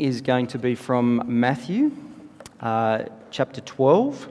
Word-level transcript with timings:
Is 0.00 0.20
going 0.20 0.46
to 0.48 0.58
be 0.58 0.74
from 0.74 1.22
Matthew 1.26 1.90
uh, 2.60 3.04
chapter 3.30 3.60
12, 3.60 4.28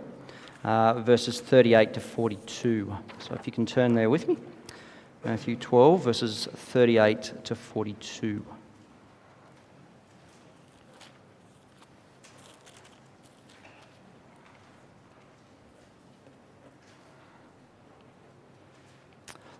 uh, 0.64 0.94
verses 1.02 1.42
38 1.42 1.94
to 1.94 2.00
42. 2.00 2.96
So 3.20 3.34
if 3.36 3.46
you 3.46 3.54
can 3.54 3.66
turn 3.66 3.94
there 3.94 4.10
with 4.10 4.28
me. 4.28 4.38
Matthew 5.24 5.56
12, 5.56 6.04
verses 6.04 6.48
38 6.54 7.46
to 7.46 7.56
42. 7.56 8.46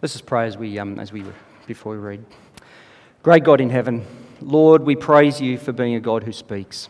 Let's 0.02 0.14
just 0.14 0.28
pray 0.28 0.46
as 0.46 0.56
we, 0.56 0.78
um, 0.78 1.00
as 1.00 1.12
we 1.12 1.24
before 1.66 1.94
we 1.94 1.98
read. 1.98 2.24
Great 3.26 3.44
God 3.44 3.60
in 3.60 3.72
heaven, 3.72 4.06
Lord, 4.40 4.84
we 4.84 4.96
praise 4.96 5.42
you 5.42 5.58
for 5.58 5.72
being 5.72 5.96
a 5.96 6.00
God 6.00 6.22
who 6.22 6.32
speaks. 6.32 6.90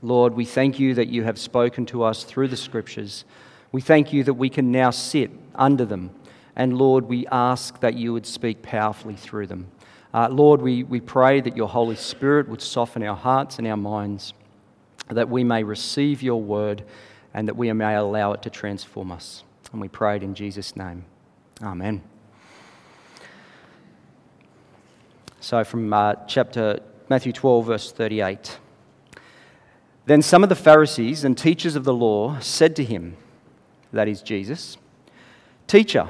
Lord, 0.00 0.32
we 0.32 0.46
thank 0.46 0.80
you 0.80 0.94
that 0.94 1.08
you 1.08 1.24
have 1.24 1.38
spoken 1.38 1.84
to 1.84 2.04
us 2.04 2.24
through 2.24 2.48
the 2.48 2.56
scriptures. 2.56 3.26
We 3.70 3.82
thank 3.82 4.10
you 4.10 4.24
that 4.24 4.32
we 4.32 4.48
can 4.48 4.72
now 4.72 4.88
sit 4.88 5.30
under 5.54 5.84
them. 5.84 6.08
And 6.56 6.78
Lord, 6.78 7.04
we 7.04 7.26
ask 7.26 7.80
that 7.80 7.98
you 7.98 8.14
would 8.14 8.24
speak 8.24 8.62
powerfully 8.62 9.14
through 9.14 9.48
them. 9.48 9.66
Uh, 10.14 10.30
Lord, 10.30 10.62
we, 10.62 10.84
we 10.84 11.00
pray 11.00 11.42
that 11.42 11.54
your 11.54 11.68
Holy 11.68 11.96
Spirit 11.96 12.48
would 12.48 12.62
soften 12.62 13.02
our 13.02 13.14
hearts 13.14 13.58
and 13.58 13.66
our 13.66 13.76
minds, 13.76 14.32
that 15.10 15.28
we 15.28 15.44
may 15.44 15.64
receive 15.64 16.22
your 16.22 16.40
word 16.40 16.82
and 17.34 17.46
that 17.46 17.58
we 17.58 17.70
may 17.74 17.94
allow 17.94 18.32
it 18.32 18.40
to 18.40 18.48
transform 18.48 19.12
us. 19.12 19.44
And 19.70 19.82
we 19.82 19.88
pray 19.88 20.16
it 20.16 20.22
in 20.22 20.34
Jesus' 20.34 20.76
name. 20.76 21.04
Amen. 21.62 22.02
So, 25.44 25.62
from 25.62 25.92
uh, 25.92 26.14
chapter 26.26 26.80
Matthew 27.10 27.30
12, 27.30 27.66
verse 27.66 27.92
38. 27.92 28.58
Then 30.06 30.22
some 30.22 30.42
of 30.42 30.48
the 30.48 30.54
Pharisees 30.54 31.22
and 31.22 31.36
teachers 31.36 31.76
of 31.76 31.84
the 31.84 31.92
law 31.92 32.38
said 32.40 32.74
to 32.76 32.82
him, 32.82 33.18
that 33.92 34.08
is 34.08 34.22
Jesus, 34.22 34.78
Teacher, 35.66 36.08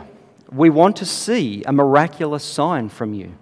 we 0.52 0.70
want 0.70 0.94
to 0.98 1.04
see 1.04 1.64
a 1.64 1.72
miraculous 1.72 2.44
sign 2.44 2.88
from 2.88 3.12
you. 3.12 3.34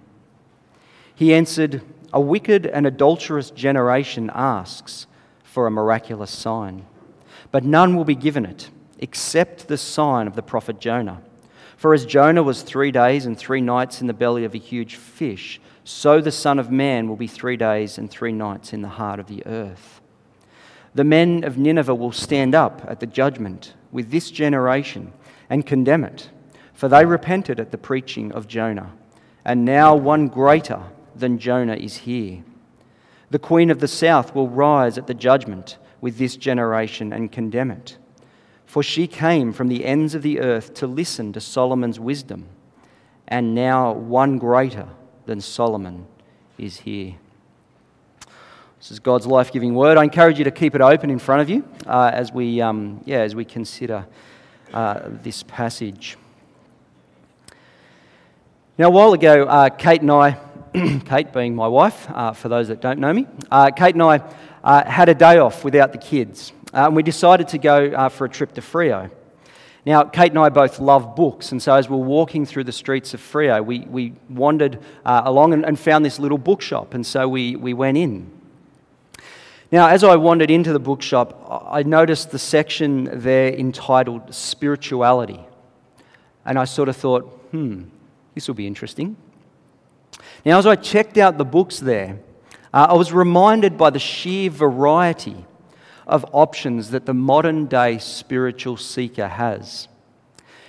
He 1.13 1.31
answered, 1.31 1.83
A 2.11 2.19
wicked 2.19 2.65
and 2.65 2.87
adulterous 2.87 3.51
generation 3.51 4.31
asks 4.33 5.05
for 5.43 5.67
a 5.67 5.71
miraculous 5.71 6.31
sign, 6.31 6.87
but 7.51 7.63
none 7.63 7.95
will 7.95 8.03
be 8.03 8.15
given 8.15 8.47
it 8.47 8.71
except 8.97 9.67
the 9.67 9.77
sign 9.77 10.25
of 10.25 10.35
the 10.35 10.41
prophet 10.41 10.79
Jonah. 10.79 11.21
For 11.77 11.93
as 11.93 12.05
Jonah 12.05 12.41
was 12.41 12.63
three 12.63 12.91
days 12.91 13.27
and 13.27 13.37
three 13.37 13.61
nights 13.61 14.01
in 14.01 14.07
the 14.07 14.13
belly 14.13 14.45
of 14.45 14.55
a 14.55 14.57
huge 14.57 14.95
fish, 14.95 15.59
so 15.83 16.21
the 16.21 16.31
Son 16.31 16.59
of 16.59 16.71
Man 16.71 17.09
will 17.09 17.15
be 17.15 17.27
three 17.27 17.57
days 17.57 17.97
and 17.97 18.09
three 18.09 18.31
nights 18.31 18.73
in 18.73 18.81
the 18.81 18.87
heart 18.87 19.19
of 19.19 19.27
the 19.27 19.45
earth. 19.45 20.01
The 20.95 21.03
men 21.03 21.43
of 21.43 21.57
Nineveh 21.57 21.95
will 21.95 22.11
stand 22.11 22.55
up 22.55 22.83
at 22.87 22.99
the 22.99 23.07
judgment 23.07 23.73
with 23.91 24.11
this 24.11 24.31
generation 24.31 25.11
and 25.49 25.65
condemn 25.65 26.03
it, 26.03 26.29
for 26.73 26.87
they 26.87 27.05
repented 27.05 27.59
at 27.59 27.71
the 27.71 27.77
preaching 27.77 28.31
of 28.31 28.47
Jonah, 28.47 28.91
and 29.43 29.65
now 29.65 29.95
one 29.95 30.27
greater 30.27 30.83
than 31.15 31.39
Jonah 31.39 31.75
is 31.75 31.97
here. 31.97 32.43
The 33.29 33.39
queen 33.39 33.69
of 33.69 33.79
the 33.79 33.87
south 33.87 34.35
will 34.35 34.47
rise 34.47 34.97
at 34.97 35.07
the 35.07 35.13
judgment 35.13 35.77
with 35.99 36.17
this 36.17 36.37
generation 36.37 37.11
and 37.11 37.31
condemn 37.31 37.71
it, 37.71 37.97
for 38.65 38.83
she 38.83 39.07
came 39.07 39.51
from 39.51 39.67
the 39.67 39.85
ends 39.85 40.15
of 40.15 40.21
the 40.21 40.39
earth 40.39 40.73
to 40.75 40.87
listen 40.87 41.33
to 41.33 41.41
Solomon's 41.41 41.99
wisdom, 41.99 42.47
and 43.27 43.55
now 43.55 43.91
one 43.91 44.37
greater 44.37 44.87
than 45.25 45.41
Solomon 45.41 46.05
is 46.57 46.79
here. 46.81 47.15
This 48.79 48.91
is 48.91 48.99
God's 48.99 49.25
life 49.25 49.51
giving 49.51 49.75
word. 49.75 49.97
I 49.97 50.03
encourage 50.03 50.37
you 50.37 50.43
to 50.43 50.51
keep 50.51 50.75
it 50.75 50.81
open 50.81 51.09
in 51.09 51.17
front 51.17 51.41
of 51.41 51.49
you 51.49 51.63
uh, 51.87 52.11
as, 52.13 52.33
we, 52.33 52.59
um, 52.59 53.01
yeah, 53.05 53.19
as 53.19 53.33
we 53.33 53.45
consider 53.45 54.05
uh, 54.73 54.99
this 55.05 55.43
passage. 55.43 56.17
Now, 58.77 58.87
a 58.87 58.91
while 58.91 59.13
ago, 59.13 59.45
uh, 59.45 59.69
Kate 59.69 60.01
and 60.01 60.11
I, 60.11 60.37
Kate 61.05 61.31
being 61.31 61.55
my 61.55 61.67
wife, 61.67 62.09
uh, 62.09 62.33
for 62.33 62.49
those 62.49 62.67
that 62.67 62.81
don't 62.81 62.99
know 62.99 63.13
me, 63.13 63.25
uh, 63.49 63.71
Kate 63.71 63.95
and 63.95 64.03
I 64.03 64.21
uh, 64.63 64.83
had 64.83 65.07
a 65.07 65.15
day 65.15 65.37
off 65.37 65.63
without 65.63 65.93
the 65.93 65.97
kids. 65.97 66.51
and 66.73 66.95
we 66.95 67.03
decided 67.03 67.47
to 67.49 67.57
go 67.57 68.09
for 68.09 68.25
a 68.25 68.29
trip 68.29 68.51
to 68.53 68.61
Freo. 68.61 69.09
Now, 69.85 70.03
Kate 70.03 70.31
and 70.31 70.39
I 70.39 70.47
both 70.47 70.79
love 70.79 71.13
books, 71.13 71.51
and 71.51 71.61
so 71.61 71.75
as 71.75 71.89
we 71.89 71.95
are 71.97 71.99
walking 71.99 72.45
through 72.45 72.63
the 72.63 72.71
streets 72.71 73.13
of 73.13 73.19
Freo, 73.19 73.63
we, 73.65 73.79
we 73.81 74.13
wandered 74.29 74.79
uh, 75.05 75.23
along 75.25 75.53
and, 75.53 75.65
and, 75.65 75.77
found 75.77 76.05
this 76.05 76.19
little 76.19 76.37
bookshop, 76.37 76.93
and 76.93 77.05
so 77.05 77.27
we, 77.27 77.57
we 77.57 77.73
went 77.73 77.97
in. 77.97 78.31
Now, 79.73 79.89
as 79.89 80.05
I 80.05 80.15
wandered 80.15 80.49
into 80.49 80.71
the 80.71 80.79
bookshop, 80.79 81.67
I 81.69 81.83
noticed 81.83 82.31
the 82.31 82.39
section 82.39 83.09
there 83.19 83.51
entitled 83.51 84.33
Spirituality, 84.33 85.41
and 86.45 86.57
I 86.57 86.63
sort 86.63 86.87
of 86.87 86.95
thought, 86.95 87.23
hmm, 87.51 87.83
this 88.35 88.47
will 88.47 88.55
be 88.55 88.67
interesting. 88.67 89.17
Now, 90.45 90.59
as 90.59 90.65
I 90.65 90.77
checked 90.77 91.17
out 91.17 91.37
the 91.37 91.45
books 91.45 91.79
there, 91.79 92.19
uh, 92.73 92.87
I 92.89 92.93
was 92.93 93.11
reminded 93.11 93.77
by 93.77 93.89
the 93.89 93.99
sheer 93.99 94.49
variety 94.49 95.45
of 96.07 96.25
options 96.31 96.91
that 96.91 97.05
the 97.05 97.13
modern 97.13 97.65
day 97.65 97.97
spiritual 97.97 98.77
seeker 98.77 99.27
has. 99.27 99.87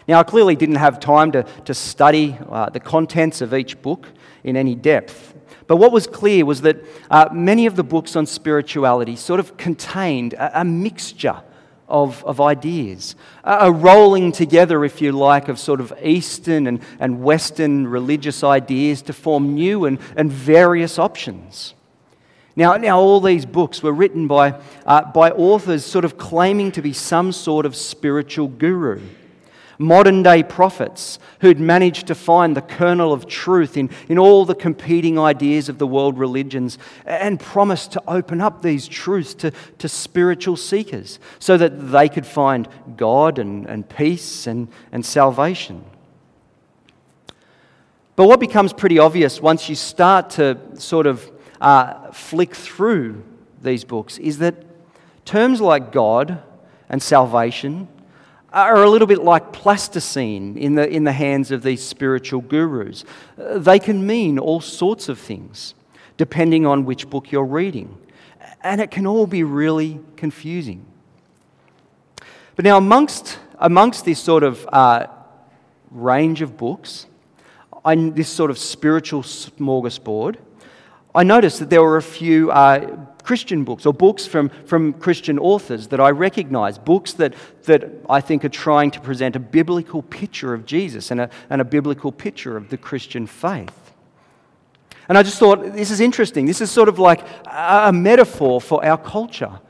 Now, 0.07 0.21
I 0.21 0.23
clearly 0.23 0.55
didn't 0.55 0.75
have 0.77 1.01
time 1.01 1.33
to, 1.33 1.45
to 1.65 1.75
study 1.75 2.37
uh, 2.51 2.69
the 2.71 2.81
contents 2.81 3.41
of 3.41 3.55
each 3.55 3.81
book 3.81 4.09
in 4.43 4.57
any 4.57 4.75
depth. 4.75 5.35
But 5.67 5.77
what 5.77 5.93
was 5.93 6.07
clear 6.07 6.45
was 6.45 6.61
that 6.61 6.77
uh, 7.11 7.31
many 7.33 7.65
of 7.67 7.77
the 7.77 7.85
books 7.85 8.17
on 8.17 8.27
spirituality 8.27 9.17
sort 9.17 9.41
of 9.41 9.57
contained 9.57 10.35
a, 10.35 10.61
a 10.61 10.65
mixture 10.65 11.43
of, 11.89 12.25
of 12.25 12.41
ideas, 12.41 13.15
a, 13.45 13.71
rolling 13.71 14.33
together, 14.33 14.85
if 14.85 15.01
you 15.01 15.13
like, 15.13 15.49
of 15.49 15.59
sort 15.59 15.81
of 15.81 15.93
Eastern 16.03 16.67
and, 16.67 16.83
and 16.99 17.23
Western 17.23 17.87
religious 17.87 18.43
ideas 18.43 19.03
to 19.03 19.13
form 19.13 19.55
new 19.55 19.85
and, 19.85 19.99
and 20.17 20.31
various 20.31 20.99
options. 20.99 21.75
Now, 22.57 22.77
now, 22.77 23.01
all 23.01 23.21
these 23.21 23.47
books 23.47 23.83
were 23.83 23.93
written 23.93 24.29
by, 24.29 24.61
uh, 24.87 25.11
by 25.11 25.31
authors 25.33 25.85
sort 25.85 26.05
of 26.05 26.17
claiming 26.17 26.71
to 26.73 26.83
be 26.83 26.93
some 26.93 27.33
sort 27.33 27.67
of 27.67 27.75
spiritual 27.75 28.47
guru. 28.47 29.01
Modern 29.77 30.23
day 30.23 30.45
prophets 30.45 31.19
who'd 31.41 31.59
managed 31.59 32.07
to 32.07 32.15
find 32.15 32.57
the 32.57 32.63
kernel 32.63 33.13
of 33.13 33.27
truth 33.27 33.77
in, 33.77 33.91
in 34.09 34.19
all 34.19 34.45
the 34.45 34.55
competing 34.55 35.19
ideas 35.19 35.69
of 35.69 35.79
the 35.79 35.87
world 35.87 36.17
religions 36.17 36.79
and 37.05 37.41
promised 37.41 37.91
to 37.93 38.03
open 38.07 38.41
up 38.41 38.63
these 38.63 38.87
truths 38.87 39.35
to, 39.35 39.51
to 39.79 39.89
spiritual 39.89 40.57
seekers 40.57 41.19
so 41.41 41.57
that 41.57 41.91
they 41.91 42.09
could 42.09 42.25
find 42.25 42.69
God 42.97 43.41
and, 43.41 43.67
and 43.67 43.89
peace 43.89 44.47
and, 44.47 44.69
and 44.93 45.05
salvation. 45.05 45.85
But 48.15 48.29
what 48.29 48.39
becomes 48.39 48.73
pretty 48.73 49.01
obvious 49.01 49.41
once 49.41 49.69
you 49.69 49.75
start 49.75 50.31
to 50.31 50.57
sort 50.79 51.09
of 51.09 51.33
uh, 51.61 52.11
flick 52.13 52.55
through 52.55 53.23
these 53.63 53.85
books 53.85 54.19
is 54.19 54.39
that 54.39 54.55
terms 55.25 55.61
like 55.61 55.93
God 55.93 56.43
and 56.89 57.03
salvation 57.03 57.89
are 58.53 58.85
a 58.85 58.89
little 58.89 59.09
bit 59.09 59.23
like 59.23 59.53
plasticine 59.53 60.57
in 60.57 60.77
the, 60.77 60.89
in 60.89 61.05
the 61.05 61.13
hands 61.13 61.51
of 61.51 61.63
these 61.63 61.83
spiritual 61.83 62.41
gurus. 62.41 63.05
They 63.37 63.81
can 63.81 64.07
mean 64.07 64.39
all 64.39 64.61
sorts 64.61 65.09
of 65.09 65.19
things 65.19 65.75
depending 66.17 66.65
on 66.65 66.85
which 66.85 67.11
book 67.11 67.33
you're 67.33 67.45
reading. 67.45 67.99
And 68.63 68.81
it 68.81 68.91
can 68.91 69.07
all 69.07 69.27
be 69.27 69.43
really 69.43 70.01
confusing. 70.17 70.87
But 72.57 72.65
now, 72.65 72.77
amongst, 72.77 73.39
amongst 73.59 74.05
this 74.05 74.21
sort 74.21 74.45
of 74.45 74.67
uh, 74.73 75.09
range 75.91 76.41
of 76.41 76.57
books, 76.57 77.07
this 77.85 78.29
sort 78.29 78.51
of 78.51 78.59
spiritual 78.59 79.23
smorgasbord, 79.23 80.37
I 81.15 81.23
noticed 81.23 81.61
that 81.61 81.71
there 81.71 81.83
were 81.83 81.97
a 81.97 82.03
few 82.03 82.51
uh, 82.51 83.07
Christian 83.23 83.65
books 83.65 83.87
or 83.87 83.95
books 83.95 84.27
from, 84.27 84.51
from 84.67 84.93
Christian 84.95 85.39
authors 85.39 85.89
that 85.89 86.01
I 86.01 86.11
recognize, 86.11 86.77
books 86.77 87.15
that, 87.15 87.35
that 87.65 87.89
I 88.11 88.21
think 88.21 88.45
are 88.45 88.51
trying 88.51 88.91
to 88.93 89.01
present 89.01 89.37
a 89.37 89.41
biblical 89.41 90.03
picture 90.03 90.53
of 90.53 90.67
Jesus 90.67 91.11
and 91.11 91.21
a, 91.21 91.31
and 91.49 91.61
a 91.61 91.65
biblical 91.65 92.13
picture 92.13 92.57
of 92.57 92.69
the 92.69 92.77
Christian 92.77 93.27
faith. 93.27 93.93
And 95.09 95.17
I 95.17 95.23
just 95.23 95.39
thought, 95.39 95.63
this 95.73 95.91
is 95.91 96.01
interesting. 96.01 96.47
This 96.47 96.61
is 96.61 96.71
sort 96.71 96.89
of 96.89 96.99
like 96.99 97.25
a 97.47 97.93
metaphor 97.93 98.61
for 98.61 98.85
our 98.85 98.99
culture. 98.99 99.61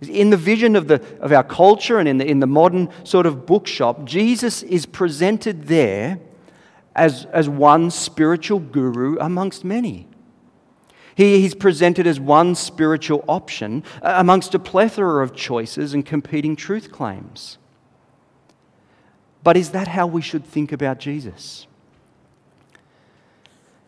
In 0.00 0.30
the 0.30 0.36
vision 0.36 0.76
of, 0.76 0.86
the, 0.86 1.02
of 1.20 1.32
our 1.32 1.42
culture 1.42 1.98
and 1.98 2.08
in 2.08 2.18
the, 2.18 2.26
in 2.26 2.38
the 2.38 2.46
modern 2.46 2.88
sort 3.04 3.26
of 3.26 3.44
bookshop, 3.46 4.04
Jesus 4.04 4.62
is 4.62 4.86
presented 4.86 5.66
there 5.66 6.20
as, 6.94 7.26
as 7.26 7.48
one 7.48 7.90
spiritual 7.90 8.60
guru 8.60 9.18
amongst 9.18 9.64
many. 9.64 10.06
He, 11.18 11.40
he's 11.40 11.56
presented 11.56 12.06
as 12.06 12.20
one 12.20 12.54
spiritual 12.54 13.24
option 13.26 13.82
uh, 14.02 14.14
amongst 14.18 14.54
a 14.54 14.58
plethora 14.60 15.20
of 15.24 15.34
choices 15.34 15.92
and 15.92 16.06
competing 16.06 16.54
truth 16.54 16.92
claims. 16.92 17.58
But 19.42 19.56
is 19.56 19.70
that 19.70 19.88
how 19.88 20.06
we 20.06 20.22
should 20.22 20.44
think 20.44 20.70
about 20.70 21.00
Jesus? 21.00 21.66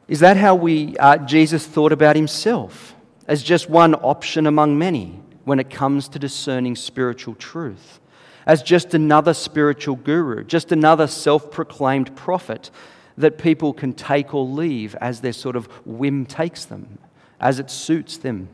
Is 0.09 0.19
that 0.19 0.38
how 0.38 0.56
we, 0.56 0.97
uh, 0.97 1.19
Jesus 1.19 1.65
thought 1.69 1.93
about 1.93 2.17
himself? 2.17 2.97
As 3.29 3.44
just 3.44 3.71
one 3.71 3.94
option 3.94 4.49
among 4.49 4.77
many 4.77 5.21
when 5.44 5.61
it 5.61 5.71
comes 5.71 6.09
to 6.09 6.19
discerning 6.19 6.75
spiritual 6.75 7.37
truth? 7.37 8.00
As 8.44 8.61
just 8.61 8.93
another 8.93 9.35
spiritual 9.35 9.94
guru, 9.94 10.43
just 10.43 10.73
another 10.73 11.06
self 11.06 11.53
proclaimed 11.53 12.17
prophet 12.17 12.73
that 13.17 13.38
people 13.38 13.73
can 13.73 13.93
take 13.93 14.35
or 14.35 14.44
leave 14.44 14.97
as 14.97 15.21
their 15.21 15.32
sort 15.32 15.55
of 15.55 15.67
whim 15.87 16.27
takes 16.27 16.65
them, 16.65 16.99
as 17.40 17.58
it 17.58 17.70
suits 17.70 18.16
them? 18.19 18.48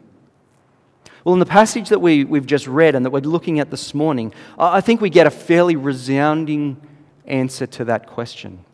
Well, 1.25 1.33
in 1.33 1.41
the 1.41 1.47
passage 1.47 1.89
that 1.89 2.01
we, 2.01 2.25
we've 2.25 2.47
just 2.47 2.69
read 2.69 2.95
and 2.95 3.05
that 3.05 3.11
we're 3.11 3.21
looking 3.21 3.59
at 3.59 3.71
this 3.71 3.95
morning, 3.95 4.33
I 4.59 4.81
think 4.81 5.01
we 5.01 5.11
get 5.11 5.27
a 5.27 5.31
fairly 5.31 5.75
resounding 5.75 6.81
answer 7.25 7.67
to 7.67 7.85
that 7.87 8.07
question. 8.07 8.65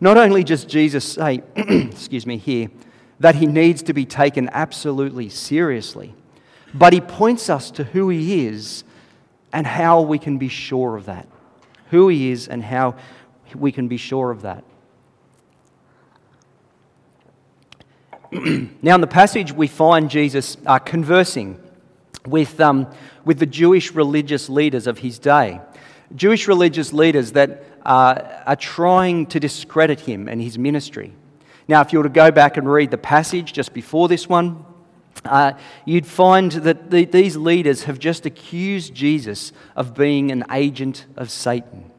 Not 0.00 0.16
only 0.16 0.44
does 0.44 0.64
Jesus 0.64 1.04
say, 1.04 1.42
excuse 1.56 2.26
me, 2.26 2.36
here, 2.36 2.68
that 3.18 3.34
he 3.34 3.46
needs 3.46 3.82
to 3.84 3.92
be 3.92 4.04
taken 4.04 4.48
absolutely 4.52 5.28
seriously, 5.28 6.14
but 6.74 6.92
he 6.92 7.00
points 7.00 7.48
us 7.48 7.70
to 7.72 7.84
who 7.84 8.08
he 8.08 8.46
is 8.46 8.84
and 9.52 9.66
how 9.66 10.02
we 10.02 10.18
can 10.18 10.38
be 10.38 10.48
sure 10.48 10.96
of 10.96 11.06
that. 11.06 11.26
Who 11.90 12.08
he 12.08 12.30
is 12.30 12.46
and 12.46 12.62
how 12.62 12.96
we 13.54 13.72
can 13.72 13.88
be 13.88 13.96
sure 13.96 14.30
of 14.30 14.42
that. 14.42 14.64
now, 18.82 18.94
in 18.94 19.00
the 19.00 19.06
passage, 19.06 19.52
we 19.52 19.66
find 19.66 20.10
Jesus 20.10 20.56
uh, 20.66 20.78
conversing 20.78 21.60
with, 22.26 22.60
um, 22.60 22.88
with 23.24 23.38
the 23.38 23.46
Jewish 23.46 23.92
religious 23.92 24.48
leaders 24.48 24.86
of 24.86 24.98
his 24.98 25.18
day. 25.18 25.60
Jewish 26.14 26.48
religious 26.48 26.92
leaders 26.92 27.32
that 27.32 27.64
uh, 27.84 28.42
are 28.46 28.56
trying 28.56 29.26
to 29.26 29.40
discredit 29.40 30.00
him 30.00 30.28
and 30.28 30.40
his 30.40 30.58
ministry. 30.58 31.12
Now, 31.68 31.80
if 31.80 31.92
you 31.92 31.98
were 31.98 32.04
to 32.04 32.08
go 32.08 32.30
back 32.30 32.56
and 32.56 32.70
read 32.70 32.90
the 32.90 32.98
passage 32.98 33.52
just 33.52 33.72
before 33.72 34.08
this 34.08 34.28
one, 34.28 34.64
uh, 35.24 35.52
you'd 35.84 36.06
find 36.06 36.52
that 36.52 36.90
the, 36.90 37.04
these 37.04 37.36
leaders 37.36 37.84
have 37.84 37.98
just 37.98 38.26
accused 38.26 38.94
Jesus 38.94 39.52
of 39.74 39.94
being 39.94 40.30
an 40.30 40.44
agent 40.52 41.06
of 41.16 41.30
Satan. 41.30 41.90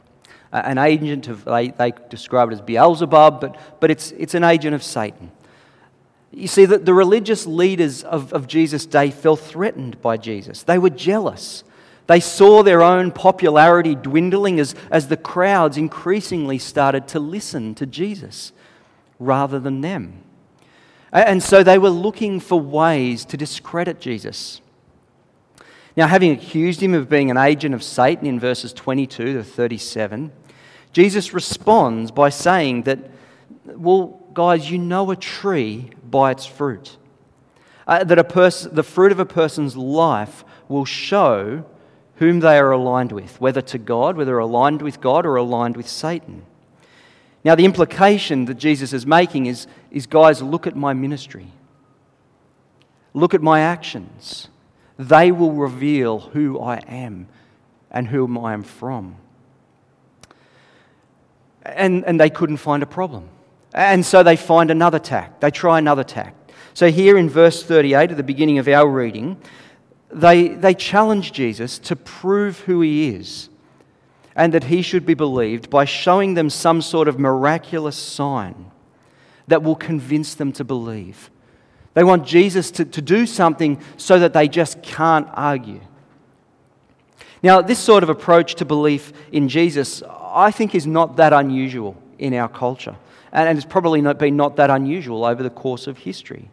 Uh, 0.54 0.62
an 0.64 0.78
agent 0.78 1.28
of, 1.28 1.44
they, 1.44 1.70
they 1.70 1.92
describe 2.10 2.50
it 2.50 2.54
as 2.54 2.62
Beelzebub, 2.62 3.42
but, 3.42 3.80
but 3.82 3.92
it's, 3.92 4.12
it's 4.12 4.34
an 4.34 4.44
agent 4.44 4.74
of 4.74 4.84
Satan. 4.84 5.32
You 6.38 6.48
see, 6.48 6.66
that 6.66 6.86
the 6.86 6.94
religious 6.94 7.48
leaders 7.48 8.04
of, 8.04 8.32
of 8.32 8.46
Jesus' 8.46 8.86
day 8.86 9.10
felt 9.10 9.40
threatened 9.40 10.00
by 10.04 10.18
Jesus. 10.18 10.62
They 10.62 10.78
were 10.78 10.92
jealous. 10.92 11.64
They 12.06 12.20
saw 12.20 12.62
their 12.62 12.84
own 12.84 13.12
popularity 13.12 13.96
dwindling 13.96 14.60
as, 14.60 14.76
as 14.92 15.08
the 15.08 15.18
crowds 15.18 15.78
increasingly 15.78 16.60
started 16.60 17.08
to 17.08 17.20
listen 17.20 17.74
to 17.76 17.88
Jesus 17.88 18.52
rather 19.18 19.60
than 19.60 19.82
them. 19.82 20.22
And 21.12 21.42
so 21.42 21.64
they 21.64 21.80
were 21.80 21.90
looking 21.90 22.40
for 22.40 22.60
ways 22.60 23.26
to 23.26 23.38
discredit 23.38 24.00
Jesus. 24.00 24.62
Now, 25.96 26.06
having 26.06 26.32
accused 26.32 26.84
him 26.84 26.94
of 26.94 27.10
being 27.10 27.32
an 27.32 27.38
agent 27.38 27.74
of 27.74 27.82
Satan 27.82 28.28
in 28.28 28.40
verses 28.40 28.74
22 28.74 29.34
to 29.34 29.44
37, 29.44 30.32
Jesus 30.94 31.34
responds 31.34 32.12
by 32.12 32.30
saying 32.30 32.84
that, 32.84 33.00
well, 33.66 34.22
guys, 34.36 34.70
you 34.70 34.78
know 34.78 35.10
a 35.10 35.16
tree 35.16 35.90
by 36.10 36.32
its 36.32 36.46
fruit. 36.46 36.98
Uh, 37.86 38.04
that 38.04 38.20
a 38.20 38.24
pers- 38.24 38.68
the 38.72 38.84
fruit 38.84 39.12
of 39.12 39.20
a 39.20 39.26
person's 39.26 39.78
life 39.78 40.44
will 40.68 40.86
show 40.86 41.64
whom 42.16 42.40
they 42.40 42.58
are 42.58 42.72
aligned 42.72 43.12
with, 43.12 43.40
whether 43.40 43.62
to 43.62 43.78
God, 43.78 44.18
whether 44.18 44.38
aligned 44.38 44.82
with 44.82 45.00
God 45.00 45.26
or 45.26 45.36
aligned 45.36 45.78
with 45.78 45.88
Satan. 45.88 46.44
Now, 47.44 47.56
the 47.56 47.66
implication 47.66 48.46
that 48.46 48.56
Jesus 48.56 48.92
is 48.92 49.06
making 49.06 49.46
is, 49.46 49.68
is 49.92 50.06
guys, 50.06 50.42
look 50.42 50.68
at 50.68 50.76
my 50.76 50.94
ministry. 50.94 51.48
Look 53.14 53.34
at 53.34 53.42
my 53.42 53.62
actions. 53.62 54.50
They 55.00 55.32
will 55.32 55.54
reveal 55.54 56.20
who 56.20 56.60
I 56.60 56.78
am 56.88 57.28
and 57.92 58.08
whom 58.08 58.38
I 58.38 58.54
am 58.54 58.64
from. 58.64 59.16
And, 61.64 62.04
and 62.06 62.20
they 62.20 62.30
couldn't 62.30 62.58
find 62.58 62.84
a 62.84 62.88
problem. 62.88 63.30
And 63.78 64.04
so 64.04 64.24
they 64.24 64.36
find 64.36 64.72
another 64.72 64.98
tack. 64.98 65.40
They 65.40 65.52
try 65.52 65.78
another 65.78 66.04
tack. 66.04 66.34
So, 66.74 66.90
here 66.90 67.16
in 67.16 67.30
verse 67.30 67.62
38, 67.62 68.10
at 68.10 68.18
the 68.18 68.24
beginning 68.24 68.58
of 68.58 68.68
our 68.68 68.90
reading, 68.90 69.38
they, 70.10 70.48
they 70.48 70.74
challenge 70.74 71.32
Jesus 71.32 71.78
to 71.80 71.96
prove 71.96 72.62
who 72.62 72.82
he 72.82 73.10
is 73.10 73.50
and 74.36 74.52
that 74.56 74.66
he 74.66 74.82
should 74.82 75.06
be 75.06 75.14
believed 75.14 75.70
by 75.70 75.86
showing 75.86 76.34
them 76.34 76.50
some 76.50 76.82
sort 76.82 77.08
of 77.08 77.20
miraculous 77.20 77.96
sign 77.96 78.72
that 79.48 79.62
will 79.62 79.76
convince 79.76 80.34
them 80.34 80.52
to 80.54 80.64
believe. 80.64 81.30
They 81.94 82.04
want 82.04 82.26
Jesus 82.26 82.72
to, 82.72 82.86
to 82.86 83.02
do 83.02 83.28
something 83.28 83.80
so 83.96 84.18
that 84.18 84.34
they 84.34 84.48
just 84.48 84.82
can't 84.82 85.28
argue. 85.34 85.82
Now, 87.44 87.62
this 87.62 87.78
sort 87.78 88.02
of 88.02 88.10
approach 88.10 88.56
to 88.56 88.66
belief 88.66 89.14
in 89.32 89.48
Jesus, 89.48 90.02
I 90.20 90.50
think, 90.50 90.74
is 90.74 90.88
not 90.88 91.18
that 91.18 91.32
unusual 91.32 91.96
in 92.18 92.34
our 92.34 92.50
culture. 92.50 92.96
And 93.38 93.56
it's 93.56 93.68
probably 93.68 94.02
not 94.02 94.18
been 94.18 94.36
not 94.36 94.56
that 94.56 94.72
unusual 94.72 95.24
over 95.24 95.44
the 95.44 95.52
course 95.52 95.86
of 95.86 96.00
history. 96.00 96.50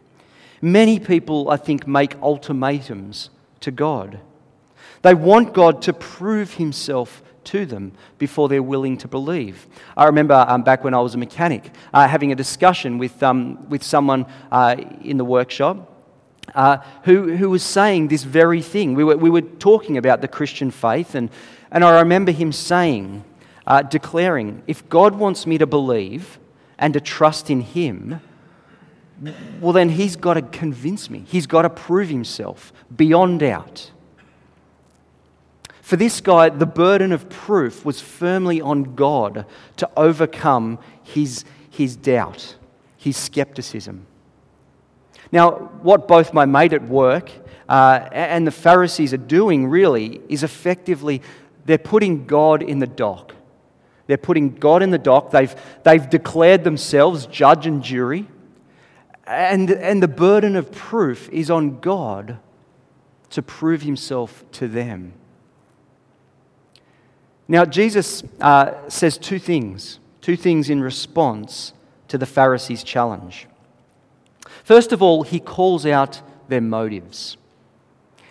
Many 0.61 0.99
people, 0.99 1.49
I 1.49 1.57
think, 1.57 1.87
make 1.87 2.15
ultimatums 2.21 3.31
to 3.61 3.71
God. 3.71 4.19
They 5.01 5.15
want 5.15 5.55
God 5.55 5.81
to 5.81 5.93
prove 5.93 6.53
himself 6.53 7.23
to 7.45 7.65
them 7.65 7.93
before 8.19 8.49
they're 8.49 8.61
willing 8.61 8.99
to 8.99 9.07
believe. 9.07 9.65
I 9.97 10.05
remember 10.05 10.45
um, 10.47 10.61
back 10.61 10.83
when 10.83 10.93
I 10.93 10.99
was 10.99 11.15
a 11.15 11.17
mechanic 11.17 11.71
uh, 11.91 12.07
having 12.07 12.31
a 12.31 12.35
discussion 12.35 12.99
with, 12.99 13.21
um, 13.23 13.67
with 13.67 13.81
someone 13.81 14.27
uh, 14.51 14.75
in 15.01 15.17
the 15.17 15.25
workshop. 15.25 15.91
Uh, 16.53 16.77
who, 17.05 17.35
who 17.35 17.49
was 17.49 17.63
saying 17.63 18.09
this 18.09 18.23
very 18.23 18.61
thing. 18.61 18.93
We 18.93 19.03
were, 19.03 19.17
we 19.17 19.31
were 19.31 19.41
talking 19.41 19.97
about 19.97 20.21
the 20.21 20.27
Christian 20.27 20.69
faith, 20.69 21.15
and, 21.15 21.31
and 21.71 21.83
I 21.83 21.99
remember 21.99 22.31
him 22.31 22.51
saying, 22.51 23.23
uh, 23.65 23.81
declaring, 23.81 24.61
if 24.67 24.87
God 24.87 25.15
wants 25.15 25.47
me 25.47 25.57
to 25.57 25.65
believe 25.65 26.37
and 26.77 26.93
to 26.93 26.99
trust 26.99 27.49
in 27.49 27.61
Him, 27.61 28.19
well, 29.61 29.73
then 29.73 29.89
he's 29.89 30.15
got 30.15 30.33
to 30.33 30.41
convince 30.41 31.09
me. 31.09 31.23
He's 31.27 31.47
got 31.47 31.61
to 31.61 31.69
prove 31.69 32.09
himself 32.09 32.73
beyond 32.95 33.39
doubt. 33.39 33.91
For 35.81 35.95
this 35.95 36.19
guy, 36.19 36.49
the 36.49 36.65
burden 36.65 37.11
of 37.11 37.29
proof 37.29 37.85
was 37.85 38.01
firmly 38.01 38.59
on 38.59 38.95
God 38.95 39.45
to 39.77 39.89
overcome 39.95 40.79
his, 41.03 41.45
his 41.69 41.95
doubt, 41.95 42.55
his 42.97 43.15
skepticism. 43.15 44.05
Now, 45.31 45.51
what 45.81 46.07
both 46.07 46.33
my 46.33 46.45
mate 46.45 46.73
at 46.73 46.87
work 46.87 47.31
uh, 47.69 48.07
and 48.11 48.45
the 48.45 48.51
Pharisees 48.51 49.13
are 49.13 49.17
doing 49.17 49.67
really 49.67 50.21
is 50.27 50.43
effectively 50.43 51.21
they're 51.65 51.77
putting 51.77 52.25
God 52.25 52.61
in 52.61 52.79
the 52.79 52.87
dock. 52.87 53.34
They're 54.07 54.17
putting 54.17 54.55
God 54.55 54.83
in 54.83 54.91
the 54.91 54.97
dock. 54.97 55.31
They've, 55.31 55.53
they've 55.83 56.09
declared 56.09 56.63
themselves 56.63 57.25
judge 57.25 57.65
and 57.65 57.83
jury. 57.83 58.27
And, 59.25 59.71
and 59.71 60.03
the 60.03 60.07
burden 60.07 60.55
of 60.55 60.71
proof 60.71 61.29
is 61.29 61.49
on 61.49 61.79
God 61.79 62.37
to 63.31 63.41
prove 63.41 63.81
himself 63.81 64.43
to 64.53 64.67
them. 64.67 65.13
Now, 67.47 67.65
Jesus 67.65 68.23
uh, 68.39 68.89
says 68.89 69.17
two 69.17 69.39
things, 69.39 69.99
two 70.21 70.35
things 70.35 70.69
in 70.69 70.81
response 70.81 71.73
to 72.07 72.17
the 72.17 72.25
Pharisees' 72.25 72.83
challenge. 72.83 73.47
First 74.63 74.91
of 74.91 75.01
all, 75.01 75.23
he 75.23 75.39
calls 75.39 75.85
out 75.85 76.21
their 76.47 76.61
motives. 76.61 77.37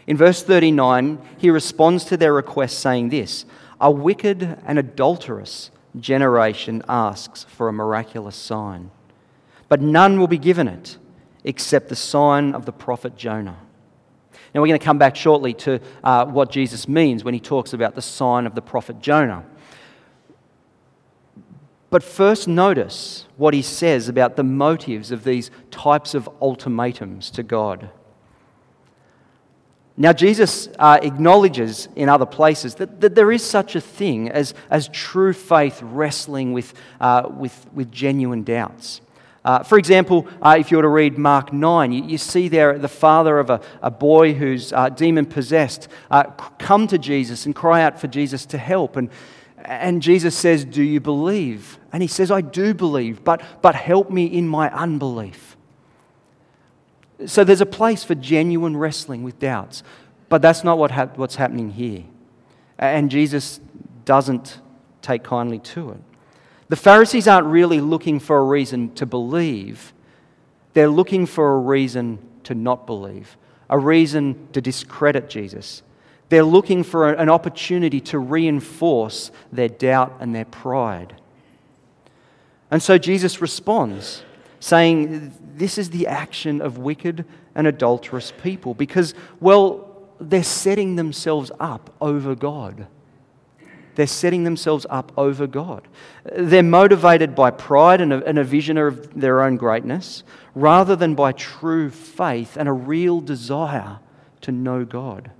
In 0.07 0.17
verse 0.17 0.43
39, 0.43 1.19
he 1.39 1.51
responds 1.51 2.05
to 2.07 2.17
their 2.17 2.33
request 2.33 2.79
saying 2.79 3.09
this 3.09 3.45
A 3.81 3.91
wicked 3.91 4.59
and 4.65 4.79
adulterous 4.79 5.71
generation 5.99 6.83
asks 6.89 7.45
for 7.45 7.69
a 7.69 7.73
miraculous 7.73 8.37
sign 8.37 8.91
but 9.69 9.81
none 9.81 10.19
will 10.19 10.29
be 10.29 10.39
given 10.39 10.69
it 10.69 10.99
except 11.43 11.89
the 11.89 11.97
sign 11.97 12.55
of 12.55 12.65
the 12.65 12.73
prophet 12.73 13.17
Jonah. 13.17 13.59
Now, 14.55 14.61
we're 14.61 14.69
going 14.69 14.79
to 14.79 14.85
come 14.85 14.99
back 14.99 15.17
shortly 15.17 15.53
to 15.55 15.81
uh, 16.03 16.27
what 16.27 16.51
Jesus 16.51 16.87
means 16.87 17.25
when 17.25 17.35
he 17.35 17.41
talks 17.41 17.73
about 17.73 17.95
the 17.95 18.03
sign 18.03 18.47
of 18.47 18.55
the 18.55 18.63
prophet 18.63 19.01
Jonah. 19.01 19.45
But 21.91 22.05
first, 22.05 22.47
notice 22.47 23.27
what 23.37 23.53
he 23.53 23.63
says 23.63 24.09
about 24.09 24.37
the 24.37 24.45
motives 24.45 25.11
of 25.11 25.25
these 25.25 25.51
types 25.71 26.15
of 26.15 26.29
ultimatums 26.41 27.31
to 27.33 27.43
God. 27.43 27.91
Now, 29.97 30.13
Jesus 30.13 30.69
uh, 30.79 30.99
acknowledges 31.03 31.89
in 31.95 32.09
other 32.09 32.27
places 32.27 32.75
that, 32.77 33.01
that 33.01 33.15
there 33.15 33.31
is 33.31 33.45
such 33.45 33.77
a 33.77 33.81
thing 33.81 34.29
as, 34.29 34.53
as 34.69 34.89
true 34.89 35.33
faith 35.33 35.81
wrestling 35.83 36.53
with, 36.53 36.75
uh, 37.01 37.29
with, 37.31 37.67
with 37.73 37.93
genuine 37.93 38.43
doubts. 38.43 39.01
Uh, 39.45 39.63
for 39.63 39.79
example, 39.79 40.27
uh, 40.43 40.57
if 40.59 40.71
you 40.71 40.79
were 40.79 40.83
to 40.83 40.89
read 40.89 41.17
Mark 41.19 41.53
9, 41.53 41.93
you, 41.93 42.03
you 42.05 42.19
see 42.19 42.49
there 42.49 42.77
the 42.77 42.89
father 42.89 43.39
of 43.39 43.51
a, 43.51 43.61
a 43.83 43.91
boy 43.91 44.33
who's 44.33 44.73
uh, 44.73 44.89
demon 44.89 45.27
possessed 45.27 45.87
uh, 46.11 46.25
come 46.59 46.89
to 46.89 46.99
Jesus 46.99 47.47
and 47.47 47.55
cry 47.55 47.83
out 47.83 48.01
for 48.01 48.09
Jesus 48.09 48.47
to 48.47 48.59
help. 48.59 48.97
And, 48.97 49.11
and 49.59 50.03
Jesus 50.03 50.37
says, 50.37 50.65
Do 50.65 50.83
you 50.83 50.99
believe? 50.99 51.79
And 51.93 52.03
he 52.03 52.09
says, 52.09 52.31
I 52.31 52.41
do 52.41 52.75
believe, 52.75 53.23
but, 53.23 53.43
but 53.63 53.75
help 53.75 54.11
me 54.11 54.25
in 54.25 54.49
my 54.49 54.75
unbelief. 54.75 55.54
So 57.27 57.45
there's 57.45 57.61
a 57.61 57.67
place 57.67 58.05
for 58.05 58.15
genuine 58.15 58.77
wrestling 58.77 59.23
with 59.23 59.39
doubts, 59.39 59.83
but 60.29 60.43
that's 60.43 60.65
not 60.65 60.79
what 60.79 61.17
what's 61.17 61.37
happening 61.37 61.71
here. 61.71 62.05
And 62.79 63.11
Jesus 63.11 63.61
doesn't 64.05 64.59
take 65.01 65.23
kindly 65.23 65.59
to 65.61 65.91
it. 65.91 66.01
The 66.69 66.77
Pharisees 66.77 67.29
aren't 67.29 67.47
really 67.47 67.81
looking 67.81 68.19
for 68.19 68.39
a 68.39 68.45
reason 68.45 68.93
to 68.95 69.07
believe, 69.07 69.93
they're 70.73 70.89
looking 70.89 71.27
for 71.27 71.55
a 71.55 71.59
reason 71.59 72.19
to 72.45 72.55
not 72.55 72.87
believe, 72.87 73.37
a 73.71 73.79
reason 73.79 74.49
to 74.53 74.61
discredit 74.61 75.29
Jesus. 75.29 75.83
They're 76.31 76.43
looking 76.43 76.83
for 76.83 77.13
an 77.13 77.29
opportunity 77.29 78.01
to 78.01 78.19
reinforce 78.19 79.31
their 79.53 79.69
doubt 79.69 80.17
and 80.21 80.35
their 80.35 80.47
pride. 80.47 81.15
And 82.71 82.83
so 82.83 82.99
Jesus 82.99 83.41
responds, 83.41 84.25
saying, 84.65 85.31
This 85.57 85.77
is 85.77 85.91
the 85.91 86.07
action 86.07 86.63
of 86.63 86.79
wicked 86.79 87.27
and 87.55 87.67
adulterous 87.67 88.33
people, 88.43 88.73
because, 88.73 89.15
well, 89.39 90.09
they're 90.19 90.43
setting 90.43 90.97
themselves 90.97 91.53
up 91.61 91.95
over 92.01 92.35
God. 92.35 92.87
They're 93.95 94.07
setting 94.07 94.45
themselves 94.45 94.87
up 94.89 95.13
over 95.19 95.47
God. 95.47 95.87
They're 96.25 96.63
motivated 96.63 97.35
by 97.35 97.51
pride 97.51 98.01
and 98.01 98.13
a, 98.13 98.25
and 98.25 98.39
a 98.39 98.45
vision 98.45 98.79
of 98.79 99.21
their 99.21 99.43
own 99.43 99.57
greatness 99.57 100.25
rather 100.55 100.97
than 100.97 101.15
by 101.15 101.33
true 101.33 101.91
faith 101.91 102.57
and 102.57 102.69
a 102.69 102.73
real 102.73 103.21
desire 103.21 103.99
to 104.41 104.51
know 104.51 104.85
God. 104.85 105.31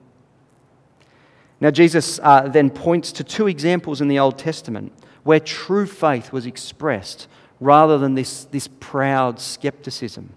Now, 1.61 1.71
Jesus 1.71 2.21
uh, 2.23 2.49
then 2.49 2.69
points 2.69 3.11
to 3.13 3.25
two 3.25 3.47
examples 3.47 4.01
in 4.01 4.09
the 4.09 4.19
Old 4.19 4.39
Testament 4.39 4.93
where 5.23 5.41
true 5.41 5.87
faith 5.87 6.31
was 6.31 6.45
expressed 6.47 7.27
rather 7.65 7.99
than 7.99 8.15
this, 8.15 8.45
this 8.45 8.69
proud 8.81 9.41
skepticism. 9.41 10.31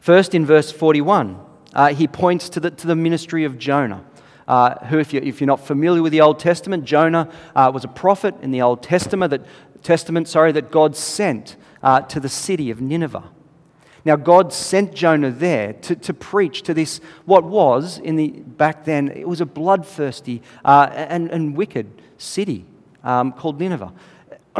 First, 0.00 0.34
in 0.34 0.46
verse 0.46 0.70
41, 0.70 1.40
uh, 1.74 1.88
he 1.94 2.06
points 2.06 2.48
to 2.50 2.60
the, 2.60 2.70
to 2.70 2.86
the 2.86 2.96
ministry 2.96 3.44
of 3.44 3.58
Jonah 3.58 4.04
uh, 4.48 4.76
who, 4.86 4.98
if, 4.98 5.12
you, 5.12 5.20
if 5.22 5.40
you're 5.40 5.46
not 5.46 5.60
familiar 5.60 6.02
with 6.02 6.10
the 6.10 6.22
Old 6.22 6.40
Testament, 6.40 6.84
Jonah 6.84 7.30
uh, 7.54 7.70
was 7.72 7.84
a 7.84 7.88
prophet 7.88 8.34
in 8.40 8.50
the 8.50 8.62
Old 8.62 8.82
Testament 8.82 9.30
that, 9.30 9.42
Testament, 9.82 10.26
sorry, 10.26 10.52
that 10.52 10.70
God 10.70 10.96
sent 10.96 11.56
uh, 11.82 12.00
to 12.02 12.18
the 12.18 12.30
city 12.30 12.70
of 12.70 12.80
Nineveh. 12.80 13.24
Now, 14.04 14.16
God 14.16 14.52
sent 14.52 14.94
Jonah 14.94 15.30
there 15.30 15.74
to, 15.74 15.94
to 15.96 16.14
preach 16.14 16.62
to 16.62 16.72
this, 16.72 17.00
what 17.26 17.44
was, 17.44 17.98
in 17.98 18.16
the, 18.16 18.28
back 18.30 18.84
then, 18.84 19.08
it 19.08 19.28
was 19.28 19.42
a 19.42 19.46
bloodthirsty 19.46 20.40
uh, 20.64 20.88
and, 20.92 21.30
and 21.30 21.54
wicked 21.54 21.86
city 22.16 22.64
um, 23.04 23.32
called 23.32 23.60
Nineveh. 23.60 23.92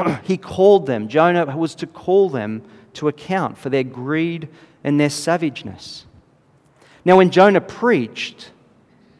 he 0.24 0.36
called 0.36 0.86
them, 0.86 1.08
Jonah 1.08 1.56
was 1.56 1.74
to 1.76 1.86
call 1.86 2.30
them 2.30 2.62
to 2.94 3.08
account 3.08 3.58
for 3.58 3.70
their 3.70 3.84
greed 3.84 4.48
and 4.84 4.98
their 4.98 5.10
savageness. 5.10 6.06
Now, 7.04 7.16
when 7.16 7.30
Jonah 7.30 7.60
preached, 7.60 8.50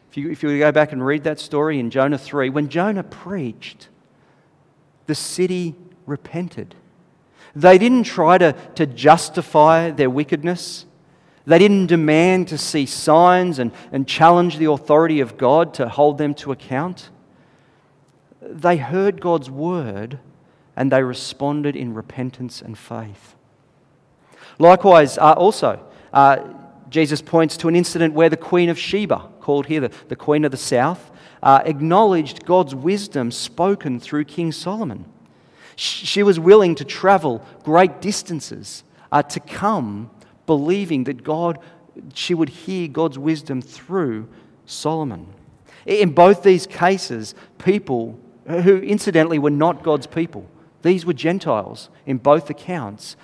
if 0.09 0.17
you, 0.17 0.31
if 0.31 0.43
you 0.43 0.59
go 0.59 0.71
back 0.71 0.91
and 0.91 1.05
read 1.05 1.23
that 1.23 1.39
story 1.39 1.79
in 1.79 1.89
Jonah 1.89 2.17
3, 2.17 2.49
when 2.49 2.69
Jonah 2.69 3.03
preached, 3.03 3.89
the 5.07 5.15
city 5.15 5.75
repented. 6.05 6.75
They 7.55 7.77
didn't 7.77 8.03
try 8.03 8.37
to, 8.37 8.53
to 8.75 8.85
justify 8.85 9.91
their 9.91 10.09
wickedness. 10.09 10.85
They 11.45 11.57
didn't 11.57 11.87
demand 11.87 12.49
to 12.49 12.57
see 12.57 12.85
signs 12.85 13.57
and, 13.57 13.71
and 13.91 14.07
challenge 14.07 14.57
the 14.57 14.69
authority 14.69 15.19
of 15.19 15.37
God 15.37 15.73
to 15.75 15.89
hold 15.89 16.17
them 16.17 16.35
to 16.35 16.51
account. 16.51 17.09
They 18.41 18.77
heard 18.77 19.19
God's 19.19 19.49
word 19.49 20.19
and 20.79 20.89
they 20.89 21.03
responded 21.03 21.75
in 21.75 21.93
repentance 21.93 22.61
and 22.61 22.77
faith. 22.77 23.35
Likewise, 24.59 25.17
uh, 25.17 25.33
also, 25.33 25.85
uh, 26.13 26.37
Jesus 26.89 27.21
points 27.21 27.57
to 27.57 27.67
an 27.67 27.75
incident 27.75 28.13
where 28.13 28.29
the 28.29 28.37
Queen 28.37 28.69
of 28.69 28.79
Sheba, 28.79 29.29
called 29.41 29.65
here 29.65 29.81
the, 29.81 29.91
the 30.07 30.15
Queen 30.15 30.45
of 30.45 30.51
the 30.51 30.57
South, 30.57 31.11
uh, 31.43 31.61
acknowledged 31.65 32.45
God's 32.45 32.73
wisdom 32.73 33.29
spoken 33.29 33.99
through 33.99 34.23
King 34.23 34.53
Solomon. 34.53 35.03
She 35.75 36.23
was 36.23 36.39
willing 36.39 36.75
to 36.75 36.85
travel 36.85 37.45
great 37.63 37.99
distances 37.99 38.85
uh, 39.11 39.21
to 39.23 39.41
come 39.41 40.09
believing 40.45 41.03
that 41.05 41.23
God, 41.23 41.59
she 42.13 42.33
would 42.33 42.49
hear 42.49 42.87
God's 42.87 43.19
wisdom 43.19 43.61
through 43.61 44.29
Solomon. 44.65 45.27
In 45.85 46.11
both 46.11 46.41
these 46.41 46.65
cases, 46.65 47.35
people 47.57 48.17
who 48.47 48.77
incidentally 48.77 49.39
were 49.39 49.49
not 49.49 49.83
God's 49.83 50.07
people, 50.07 50.49
these 50.81 51.05
were 51.05 51.13
Gentiles 51.13 51.89
in 52.05 52.17
both 52.17 52.49
accounts, 52.49 53.15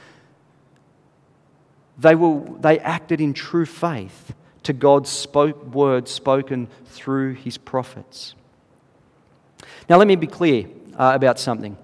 they, 1.98 2.16
were, 2.16 2.42
they 2.60 2.80
acted 2.80 3.22
in 3.22 3.34
true 3.34 3.66
faith 3.66 4.34
to 4.64 4.74
God's 4.74 5.10
spoke, 5.10 5.74
word 5.74 6.08
spoken 6.08 6.68
through 6.86 7.34
his 7.36 7.58
prophets. 7.58 8.36
Now, 9.90 9.98
let 9.98 10.08
me 10.08 10.16
be 10.16 10.28
clear 10.28 10.66
uh, 10.98 11.12
about 11.16 11.40
something. 11.40 11.78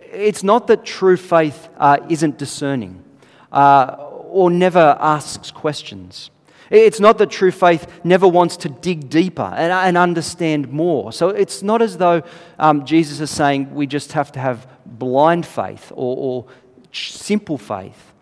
It's 0.00 0.42
not 0.42 0.66
that 0.68 0.84
true 0.84 1.16
faith 1.16 1.68
uh, 1.76 1.98
isn't 2.08 2.38
discerning 2.38 3.04
uh, 3.52 3.96
or 4.28 4.50
never 4.50 4.96
asks 4.98 5.50
questions. 5.50 6.30
It's 6.70 6.98
not 6.98 7.18
that 7.18 7.30
true 7.30 7.52
faith 7.52 7.86
never 8.02 8.26
wants 8.26 8.56
to 8.58 8.68
dig 8.68 9.08
deeper 9.08 9.42
and, 9.42 9.72
and 9.72 9.96
understand 9.96 10.72
more. 10.72 11.12
So 11.12 11.28
it's 11.28 11.62
not 11.62 11.80
as 11.80 11.98
though 11.98 12.22
um, 12.58 12.84
Jesus 12.84 13.20
is 13.20 13.30
saying 13.30 13.72
we 13.74 13.86
just 13.86 14.12
have 14.12 14.32
to 14.32 14.40
have 14.40 14.66
blind 14.86 15.46
faith 15.46 15.92
or, 15.94 16.16
or 16.16 16.46
simple 16.92 17.58
faith. 17.58 18.12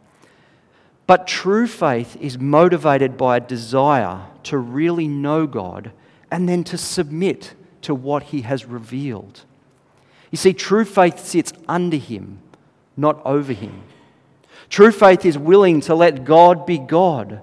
But 1.06 1.26
true 1.26 1.66
faith 1.66 2.16
is 2.20 2.38
motivated 2.38 3.16
by 3.16 3.36
a 3.36 3.40
desire 3.40 4.22
to 4.44 4.58
really 4.58 5.06
know 5.06 5.46
God 5.46 5.92
and 6.30 6.48
then 6.48 6.64
to 6.64 6.78
submit 6.78 7.54
to 7.82 7.94
what 7.94 8.24
He 8.24 8.42
has 8.42 8.64
revealed. 8.64 9.44
You 10.30 10.38
see, 10.38 10.52
true 10.52 10.84
faith 10.84 11.18
sits 11.18 11.52
under 11.68 11.98
Him, 11.98 12.40
not 12.96 13.24
over 13.24 13.52
Him. 13.52 13.82
True 14.68 14.90
faith 14.90 15.24
is 15.24 15.36
willing 15.36 15.80
to 15.82 15.94
let 15.94 16.24
God 16.24 16.64
be 16.64 16.78
God, 16.78 17.40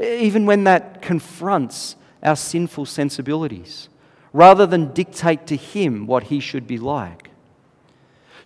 even 0.00 0.44
when 0.44 0.64
that 0.64 1.00
confronts 1.00 1.96
our 2.22 2.36
sinful 2.36 2.86
sensibilities, 2.86 3.88
rather 4.32 4.66
than 4.66 4.92
dictate 4.92 5.46
to 5.46 5.56
Him 5.56 6.06
what 6.06 6.24
He 6.24 6.40
should 6.40 6.66
be 6.66 6.78
like. 6.78 7.30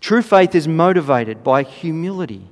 True 0.03 0.21
faith 0.21 0.57
is 0.57 0.67
motivated 0.67 1.45
by 1.45 1.63
humility 1.63 2.49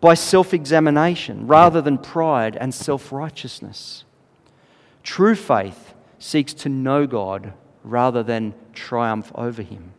by 0.00 0.14
self 0.14 0.52
examination 0.52 1.46
rather 1.46 1.80
than 1.80 1.96
pride 1.96 2.56
and 2.56 2.74
self 2.74 3.12
righteousness. 3.12 4.04
True 5.02 5.36
faith 5.36 5.94
seeks 6.18 6.54
to 6.54 6.68
know 6.68 7.06
God 7.06 7.52
rather 7.84 8.22
than 8.22 8.54
triumph 8.72 9.30
over 9.34 9.62
him. 9.62 9.92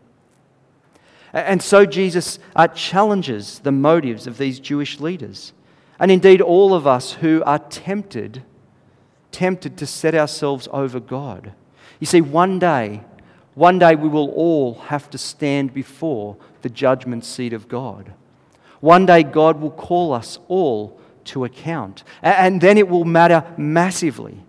And 1.31 1.61
so 1.61 1.85
Jesus 1.85 2.39
uh, 2.55 2.67
challenges 2.67 3.59
the 3.59 3.71
motives 3.71 4.25
of 4.25 4.39
these 4.39 4.59
Jewish 4.59 4.99
leaders. 4.99 5.53
And 5.99 6.09
indeed, 6.09 6.41
all 6.41 6.73
of 6.73 6.87
us 6.87 7.13
who 7.13 7.43
are 7.45 7.59
tempted, 7.59 8.43
tempted 9.31 9.77
to 9.77 9.85
set 9.85 10.15
ourselves 10.15 10.67
over 10.71 10.99
God. 10.99 11.53
You 11.99 12.07
see, 12.07 12.21
one 12.21 12.57
day, 12.57 13.01
one 13.53 13.77
day 13.77 13.93
we 13.93 14.09
will 14.09 14.31
all 14.31 14.75
have 14.75 15.09
to 15.11 15.17
stand 15.19 15.73
before 15.73 16.35
the 16.63 16.69
judgment 16.69 17.23
seat 17.23 17.53
of 17.53 17.67
God. 17.67 18.13
One 18.79 19.05
day, 19.05 19.21
God 19.21 19.61
will 19.61 19.71
call 19.71 20.11
us 20.11 20.39
all 20.47 20.99
to 21.25 21.45
account. 21.45 22.03
And 22.21 22.59
then 22.59 22.77
it 22.77 22.89
will 22.89 23.05
matter 23.05 23.45
massively. 23.55 24.43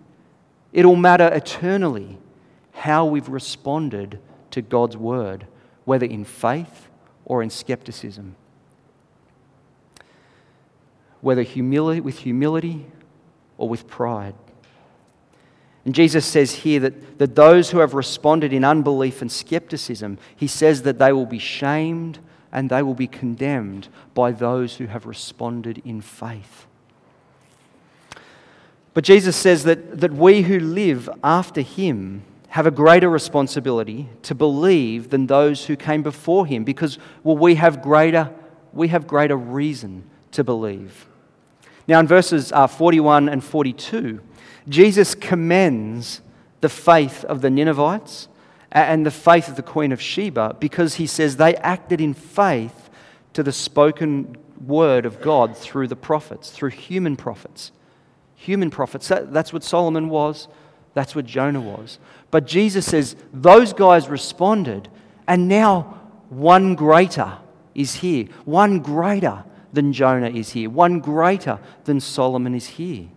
It'll 0.73 0.95
matter 0.95 1.27
eternally 1.31 2.17
how 2.73 3.05
we've 3.05 3.29
responded 3.29 4.19
to 4.51 4.61
God's 4.61 4.97
word, 4.97 5.45
whether 5.85 6.05
in 6.05 6.25
faith 6.25 6.89
or 7.23 7.43
in 7.43 7.49
skepticism. 7.49 8.35
whether 11.25 11.41
humility, 11.41 11.99
with 11.99 12.19
humility 12.19 12.85
or 13.57 13.67
with 13.67 13.87
pride. 13.87 14.35
And 15.85 15.93
Jesus 15.93 16.25
says 16.25 16.51
here 16.51 16.79
that, 16.79 17.19
that 17.19 17.35
those 17.35 17.69
who 17.69 17.77
have 17.77 17.93
responded 17.93 18.51
in 18.51 18.63
unbelief 18.63 19.21
and 19.21 19.31
skepticism, 19.31 20.17
he 20.35 20.47
says 20.47 20.81
that 20.81 20.97
they 20.97 21.13
will 21.13 21.27
be 21.27 21.39
shamed 21.39 22.19
and 22.51 22.69
they 22.69 22.81
will 22.81 22.95
be 22.95 23.07
condemned 23.07 23.87
by 24.15 24.31
those 24.31 24.77
who 24.77 24.87
have 24.87 25.05
responded 25.05 25.81
in 25.85 26.01
faith. 26.01 26.65
But 28.95 29.03
Jesus 29.03 29.35
says 29.35 29.65
that, 29.65 29.99
that 29.99 30.13
we 30.13 30.41
who 30.41 30.59
live 30.59 31.09
after 31.23 31.61
him 31.61 32.23
have 32.49 32.65
a 32.65 32.71
greater 32.71 33.09
responsibility 33.09 34.07
to 34.23 34.33
believe 34.33 35.09
than 35.09 35.27
those 35.27 35.65
who 35.65 35.75
came 35.75 36.01
before 36.01 36.45
him 36.45 36.63
because, 36.63 36.97
well, 37.21 37.37
we 37.37 37.55
have 37.55 37.81
greater, 37.81 38.31
we 38.71 38.87
have 38.87 39.05
greater 39.05 39.35
reason 39.35 40.09
to 40.31 40.43
believe. 40.43 41.05
Now, 41.87 41.99
in 41.99 42.07
verses 42.07 42.51
uh, 42.51 42.67
41 42.67 43.29
and 43.29 43.43
42, 43.43 44.19
Jesus 44.67 45.13
commends 45.13 46.21
the 46.61 46.69
faith 46.69 47.23
of 47.25 47.41
the 47.41 47.49
Ninevites 47.49 48.27
and 48.71 49.05
the 49.05 49.11
faith 49.11 49.47
of 49.47 49.55
the 49.55 49.63
Queen 49.63 49.91
of 49.91 50.01
Sheba 50.01 50.57
because 50.59 50.95
he 50.95 51.07
says 51.07 51.37
they 51.37 51.55
acted 51.57 52.01
in 52.01 52.13
faith 52.13 52.89
to 53.33 53.43
the 53.43 53.51
spoken 53.51 54.35
word 54.65 55.05
of 55.05 55.21
God 55.21 55.55
through 55.55 55.87
the 55.87 55.95
prophets, 55.95 56.49
through 56.49 56.71
human 56.71 57.15
prophets. 57.15 57.71
Human 58.35 58.69
prophets. 58.69 59.07
that's 59.07 59.53
what 59.53 59.63
Solomon 59.63 60.09
was, 60.09 60.47
that's 60.93 61.15
what 61.15 61.25
Jonah 61.25 61.61
was. 61.61 61.99
But 62.31 62.47
Jesus 62.47 62.85
says 62.85 63.15
those 63.33 63.73
guys 63.73 64.09
responded, 64.09 64.89
and 65.27 65.47
now 65.47 66.01
one 66.29 66.75
greater 66.75 67.37
is 67.73 67.95
here. 67.95 68.27
One 68.45 68.79
greater 68.79 69.43
than 69.75 69.93
Jonah 69.93 70.29
is 70.29 70.51
here. 70.51 70.69
One 70.69 70.99
greater 70.99 71.59
than 71.83 71.99
Solomon 71.99 72.55
is 72.55 72.67
here. 72.67 73.07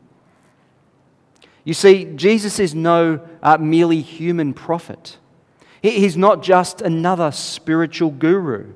You 1.65 1.75
see, 1.75 2.05
Jesus 2.17 2.59
is 2.59 2.75
no 2.75 3.21
uh, 3.43 3.59
merely 3.59 4.01
human 4.01 4.55
prophet. 4.55 5.19
He's 5.83 6.17
not 6.17 6.43
just 6.43 6.81
another 6.81 7.31
spiritual 7.31 8.11
guru. 8.11 8.73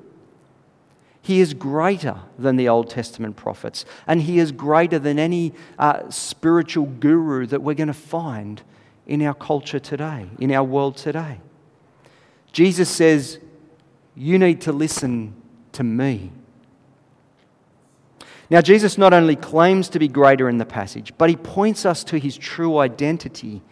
He 1.21 1.39
is 1.39 1.53
greater 1.53 2.19
than 2.37 2.55
the 2.57 2.67
Old 2.69 2.89
Testament 2.89 3.35
prophets, 3.35 3.85
and 4.07 4.21
he 4.21 4.39
is 4.39 4.51
greater 4.51 4.99
than 4.99 5.17
any 5.17 5.53
uh, 5.79 6.09
spiritual 6.09 6.85
guru 6.85 7.45
that 7.47 7.61
we're 7.61 7.75
going 7.75 7.87
to 7.87 7.93
find 7.93 8.61
in 9.07 9.21
our 9.21 9.33
culture 9.33 9.79
today, 9.79 10.29
in 10.39 10.51
our 10.51 10.63
world 10.63 10.97
today. 10.97 11.39
Jesus 12.51 12.89
says, 12.89 13.39
You 14.15 14.37
need 14.37 14.61
to 14.61 14.71
listen 14.71 15.33
to 15.73 15.83
me. 15.83 16.31
Now, 18.53 18.61
Jesus 18.61 18.99
not 18.99 19.13
only 19.13 19.35
claims 19.35 19.89
to 19.89 19.97
be 19.97 20.07
greater 20.07 20.47
in 20.47 20.59
the 20.59 20.65
passage, 20.65 21.11
but 21.17 21.27
he 21.27 21.35
points 21.35 21.87
us 21.87 22.03
to 22.03 22.19
his 22.19 22.37
true 22.37 22.77
identity 22.77 23.63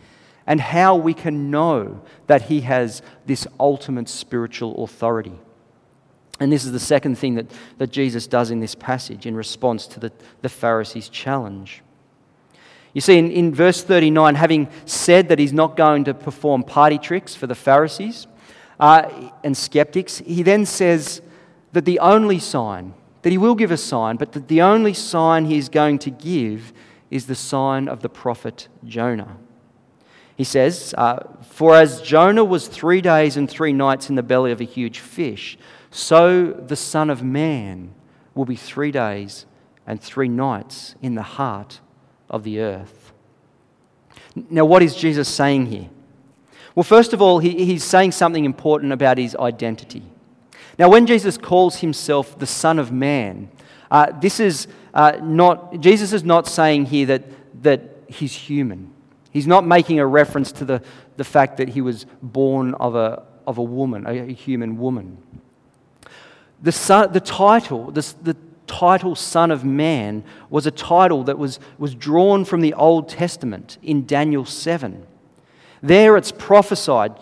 and 0.48 0.60
how 0.60 0.96
we 0.96 1.14
can 1.14 1.52
know 1.52 2.02
that 2.26 2.42
he 2.42 2.62
has 2.62 3.04
this 3.28 3.46
ultimate 3.60 4.10
spiritual 4.10 4.84
authority. 4.84 5.40
And 6.40 6.52
this 6.52 6.66
is 6.66 6.72
the 6.72 6.80
second 6.80 7.20
thing 7.20 7.36
that, 7.36 7.52
that 7.78 7.92
Jesus 7.92 8.26
does 8.26 8.50
in 8.50 8.60
this 8.60 8.74
passage 8.74 9.28
in 9.28 9.36
response 9.36 9.86
to 9.86 10.00
the, 10.00 10.12
the 10.42 10.50
Pharisees' 10.50 11.10
challenge. 11.10 11.84
You 12.94 13.02
see, 13.02 13.20
in, 13.20 13.30
in 13.30 13.54
verse 13.54 13.84
39, 13.84 14.34
having 14.34 14.68
said 14.88 15.30
that 15.30 15.38
he's 15.38 15.54
not 15.54 15.78
going 15.78 16.06
to 16.06 16.16
perform 16.16 16.64
party 16.64 16.98
tricks 16.98 17.36
for 17.36 17.46
the 17.46 17.54
Pharisees 17.54 18.26
uh, 18.80 19.30
and 19.44 19.56
skeptics, 19.56 20.18
he 20.26 20.42
then 20.42 20.66
says 20.66 21.22
that 21.72 21.86
the 21.86 22.00
only 22.00 22.40
sign, 22.40 22.96
that 23.22 23.32
he 23.32 23.38
will 23.38 23.56
give 23.56 23.72
a 23.72 23.78
sign, 23.78 24.18
but 24.18 24.32
that 24.34 24.48
the 24.48 24.62
only 24.62 24.94
sign 24.94 25.46
he 25.46 25.58
is 25.58 25.70
going 25.70 26.00
to 26.00 26.10
give 26.10 26.74
is 27.10 27.28
the 27.28 27.36
sign 27.36 27.88
of 27.88 28.02
the 28.02 28.10
prophet 28.10 28.68
Jonah. 28.84 29.38
He 30.36 30.44
says, 30.44 30.96
uh, 30.98 31.20
For 31.44 31.76
as 31.76 32.02
Jonah 32.02 32.44
was 32.44 32.68
three 32.68 33.02
days 33.02 33.38
and 33.38 33.50
three 33.50 33.74
nights 33.74 34.10
in 34.10 34.16
the 34.16 34.24
belly 34.24 34.52
of 34.52 34.62
a 34.62 34.66
huge 34.66 35.00
fish, 35.00 35.58
so 35.92 36.52
the 36.52 36.76
Son 36.76 37.10
of 37.10 37.22
Man 37.22 37.94
will 38.34 38.46
be 38.46 38.56
three 38.56 38.92
days 38.92 39.46
and 39.86 40.02
three 40.02 40.30
nights 40.30 40.96
in 41.02 41.16
the 41.16 41.22
heart 41.22 41.82
of 42.30 42.44
the 42.44 42.62
earth. 42.62 43.12
Now, 44.50 44.66
what 44.66 44.82
is 44.82 44.96
Jesus 44.96 45.28
saying 45.28 45.66
here? 45.68 45.90
Well, 46.76 46.84
first 46.84 47.12
of 47.12 47.22
all, 47.22 47.40
he, 47.40 47.66
he's 47.66 47.84
saying 47.84 48.14
something 48.14 48.46
important 48.46 48.94
about 48.94 49.18
his 49.18 49.36
identity. 49.36 50.04
Now, 50.82 50.90
when 50.90 51.06
Jesus 51.06 51.38
calls 51.38 51.76
himself 51.76 52.40
the 52.40 52.48
Son 52.48 52.80
of 52.80 52.92
Man, 52.92 53.52
uh, 53.92 54.20
this 54.20 54.40
is 54.40 54.68
uh, 54.96 55.20
not, 55.22 55.80
Jesus 55.80 56.12
is 56.12 56.24
not 56.24 56.48
saying 56.48 56.88
here 56.88 57.06
that, 57.06 57.62
that 57.62 57.82
he's 58.08 58.34
human. 58.34 58.92
He's 59.30 59.46
not 59.46 59.64
making 59.64 60.00
a 60.00 60.08
reference 60.08 60.52
to 60.54 60.66
the, 60.66 60.82
the 61.18 61.24
fact 61.24 61.58
that 61.58 61.70
he 61.70 61.82
was 61.82 62.08
born 62.24 62.74
of 62.74 62.96
a, 62.96 63.22
of 63.46 63.60
a 63.60 63.64
woman, 63.64 64.08
a, 64.08 64.34
human 64.34 64.80
woman. 64.80 65.20
The, 66.64 66.72
son, 66.72 67.14
the 67.14 67.20
title, 67.20 67.92
the, 67.92 68.16
the 68.24 68.36
title 68.66 69.16
Son 69.16 69.52
of 69.52 69.64
Man 69.64 70.24
was 70.50 70.66
a 70.66 70.72
title 70.72 71.24
that 71.26 71.38
was, 71.38 71.60
was 71.78 71.94
drawn 71.94 72.44
from 72.44 72.62
the 72.62 72.74
Old 72.74 73.08
Testament 73.08 73.78
in 73.84 74.08
Daniel 74.08 74.46
7. 74.46 75.06
There 75.84 76.18
it's 76.18 76.32
prophesied, 76.32 77.14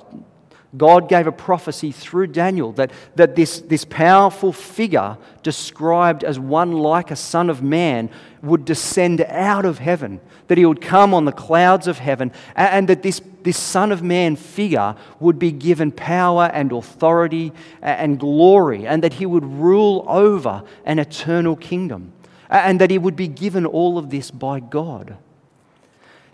God 0.78 1.10
gave 1.10 1.26
a 1.26 1.32
prophecy 1.32 1.92
through 1.92 2.28
Daniel 2.28 2.72
that, 2.74 2.92
that 3.16 3.36
this, 3.36 3.60
this 3.60 3.86
powerful 3.86 4.54
figure, 4.54 5.18
described 5.42 6.24
as 6.24 6.40
one 6.40 6.74
like 6.74 7.10
a 7.10 7.16
Son 7.16 7.50
of 7.50 7.64
Man, 7.64 8.10
would 8.44 8.66
descend 8.66 9.22
out 9.22 9.66
of 9.66 9.80
heaven, 9.80 10.22
that 10.48 10.60
he 10.60 10.66
would 10.66 10.82
come 10.82 11.14
on 11.14 11.26
the 11.26 11.32
clouds 11.32 11.88
of 11.88 11.98
heaven, 11.98 12.32
and, 12.56 12.70
and 12.70 12.90
that 12.90 13.02
this, 13.02 13.20
this 13.42 13.58
Son 13.58 13.92
of 13.92 14.04
Man 14.04 14.36
figure 14.36 14.96
would 15.20 15.40
be 15.40 15.52
given 15.52 15.92
power 15.92 16.52
and 16.54 16.72
authority 16.72 17.52
and 17.82 18.20
glory, 18.20 18.86
and 18.86 19.04
that 19.04 19.14
he 19.14 19.26
would 19.26 19.46
rule 19.46 20.06
over 20.08 20.64
an 20.86 21.00
eternal 21.00 21.56
kingdom, 21.56 22.14
and 22.48 22.80
that 22.80 22.92
he 22.92 23.00
would 23.00 23.16
be 23.16 23.28
given 23.28 23.66
all 23.66 23.98
of 23.98 24.12
this 24.12 24.30
by 24.30 24.60
God. 24.60 25.18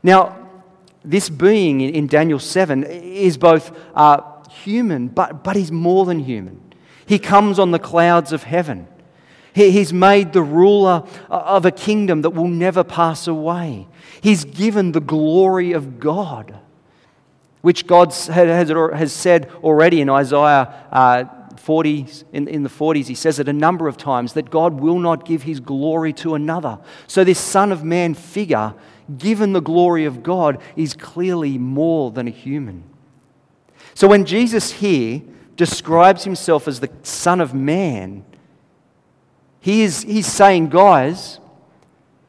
Now, 0.03 0.44
this 1.09 1.29
being 1.29 1.81
in 1.81 2.07
Daniel 2.07 2.39
7 2.39 2.83
is 2.83 3.37
both 3.37 3.77
uh, 3.95 4.21
human, 4.49 5.07
but, 5.07 5.43
but 5.43 5.55
he's 5.55 5.71
more 5.71 6.05
than 6.05 6.19
human. 6.19 6.61
He 7.05 7.19
comes 7.19 7.59
on 7.59 7.71
the 7.71 7.79
clouds 7.79 8.31
of 8.31 8.43
heaven. 8.43 8.87
He, 9.53 9.71
he's 9.71 9.93
made 9.93 10.33
the 10.33 10.41
ruler 10.41 11.03
of 11.29 11.65
a 11.65 11.71
kingdom 11.71 12.23
that 12.23 12.31
will 12.31 12.47
never 12.47 12.83
pass 12.83 13.27
away. 13.27 13.87
He's 14.21 14.43
given 14.43 14.91
the 14.91 14.99
glory 14.99 15.71
of 15.71 15.99
God, 15.99 16.59
which 17.61 17.87
God 17.87 18.13
has, 18.13 18.69
has 18.69 19.13
said 19.13 19.49
already 19.63 20.01
in 20.01 20.09
Isaiah 20.09 20.87
uh, 20.91 21.25
40, 21.57 22.07
in, 22.33 22.47
in 22.47 22.63
the 22.63 22.69
40s, 22.69 23.07
he 23.07 23.15
says 23.15 23.39
it 23.39 23.47
a 23.47 23.53
number 23.53 23.87
of 23.87 23.97
times 23.97 24.33
that 24.33 24.49
God 24.49 24.79
will 24.79 24.99
not 24.99 25.25
give 25.25 25.43
his 25.43 25.59
glory 25.59 26.13
to 26.13 26.35
another. 26.35 26.77
So, 27.07 27.23
this 27.23 27.39
Son 27.39 27.71
of 27.71 27.83
Man 27.83 28.13
figure 28.13 28.75
given 29.17 29.53
the 29.53 29.61
glory 29.61 30.05
of 30.05 30.23
God, 30.23 30.61
is 30.75 30.93
clearly 30.93 31.57
more 31.57 32.11
than 32.11 32.27
a 32.27 32.31
human. 32.31 32.83
So 33.93 34.07
when 34.07 34.25
Jesus 34.25 34.71
here 34.71 35.21
describes 35.55 36.23
himself 36.23 36.67
as 36.67 36.79
the 36.79 36.89
Son 37.03 37.39
of 37.39 37.53
Man, 37.53 38.25
he 39.59 39.83
is, 39.83 40.03
he's 40.03 40.27
saying, 40.27 40.69
guys, 40.69 41.39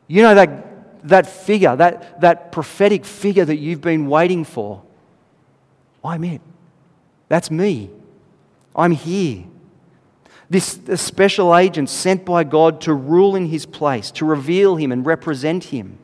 you 0.07 0.23
know 0.23 0.35
that, 0.35 1.09
that 1.09 1.27
figure, 1.27 1.75
that, 1.77 2.21
that 2.21 2.53
prophetic 2.53 3.05
figure 3.05 3.45
that 3.45 3.57
you've 3.57 3.81
been 3.81 4.07
waiting 4.07 4.45
for? 4.45 4.83
I'm 6.05 6.25
it. 6.25 6.41
That's 7.29 7.51
me. 7.51 7.91
I'm 8.75 8.93
here. 8.93 9.45
This, 10.49 10.75
this 10.75 11.03
special 11.03 11.57
agent 11.57 11.91
sent 11.91 12.25
by 12.25 12.45
God 12.45 12.81
to 12.83 12.95
rule 12.95 13.35
in 13.35 13.47
his 13.47 13.67
place, 13.67 14.11
to 14.13 14.25
reveal 14.25 14.77
him 14.77 14.93
and 14.93 15.05
represent 15.05 15.65
him. 15.65 15.99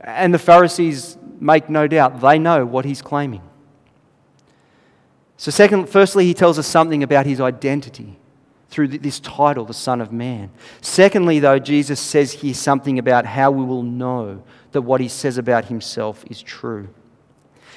And 0.00 0.32
the 0.32 0.38
Pharisees 0.38 1.16
make 1.40 1.68
no 1.68 1.86
doubt, 1.86 2.20
they 2.20 2.38
know 2.38 2.64
what 2.64 2.84
he's 2.84 3.02
claiming. 3.02 3.42
So, 5.36 5.50
second, 5.50 5.88
firstly, 5.88 6.24
he 6.24 6.34
tells 6.34 6.58
us 6.58 6.66
something 6.66 7.02
about 7.02 7.26
his 7.26 7.40
identity 7.40 8.16
through 8.68 8.88
this 8.88 9.20
title, 9.20 9.64
the 9.64 9.74
Son 9.74 10.00
of 10.00 10.12
Man. 10.12 10.50
Secondly, 10.80 11.38
though, 11.38 11.58
Jesus 11.58 12.00
says 12.00 12.32
here 12.32 12.54
something 12.54 12.98
about 12.98 13.26
how 13.26 13.50
we 13.50 13.64
will 13.64 13.82
know 13.82 14.42
that 14.72 14.82
what 14.82 15.00
he 15.00 15.08
says 15.08 15.38
about 15.38 15.66
himself 15.66 16.24
is 16.30 16.42
true. 16.42 16.88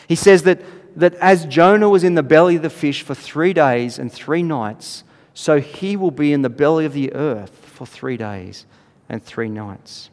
He 0.08 0.16
says 0.16 0.44
that, 0.44 0.62
that 0.98 1.14
as 1.16 1.46
Jonah 1.46 1.90
was 1.90 2.04
in 2.04 2.16
the 2.16 2.24
belly 2.24 2.56
of 2.56 2.64
the 2.64 2.70
fish 2.70 3.02
for 3.04 3.14
three 3.14 3.54
days 3.54 4.00
and 4.00 4.12
three 4.12 4.42
nights, 4.42 5.04
so 5.34 5.60
he 5.60 5.96
will 5.96 6.12
be 6.12 6.34
in 6.34 6.42
the 6.42 6.50
belly 6.50 6.86
of 6.86 6.94
the 6.94 7.14
earth 7.14 7.66
for 7.66 7.86
three 7.86 8.18
days 8.18 8.66
and 9.08 9.24
three 9.24 9.50
nights. 9.50 10.10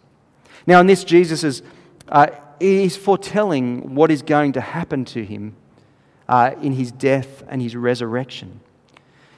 Now, 0.66 0.81
in 0.81 0.87
this, 0.87 1.05
Jesus 1.05 1.42
is 1.42 1.62
uh, 2.09 2.29
is 2.61 2.97
foretelling 2.97 3.95
what 3.95 4.11
is 4.11 4.23
going 4.23 4.53
to 4.53 4.61
happen 4.61 5.05
to 5.05 5.25
him 5.25 5.57
uh, 6.29 6.53
in 6.62 6.73
his 6.73 6.92
death 6.92 7.42
and 7.49 7.61
his 7.61 7.77
resurrection. 7.77 8.61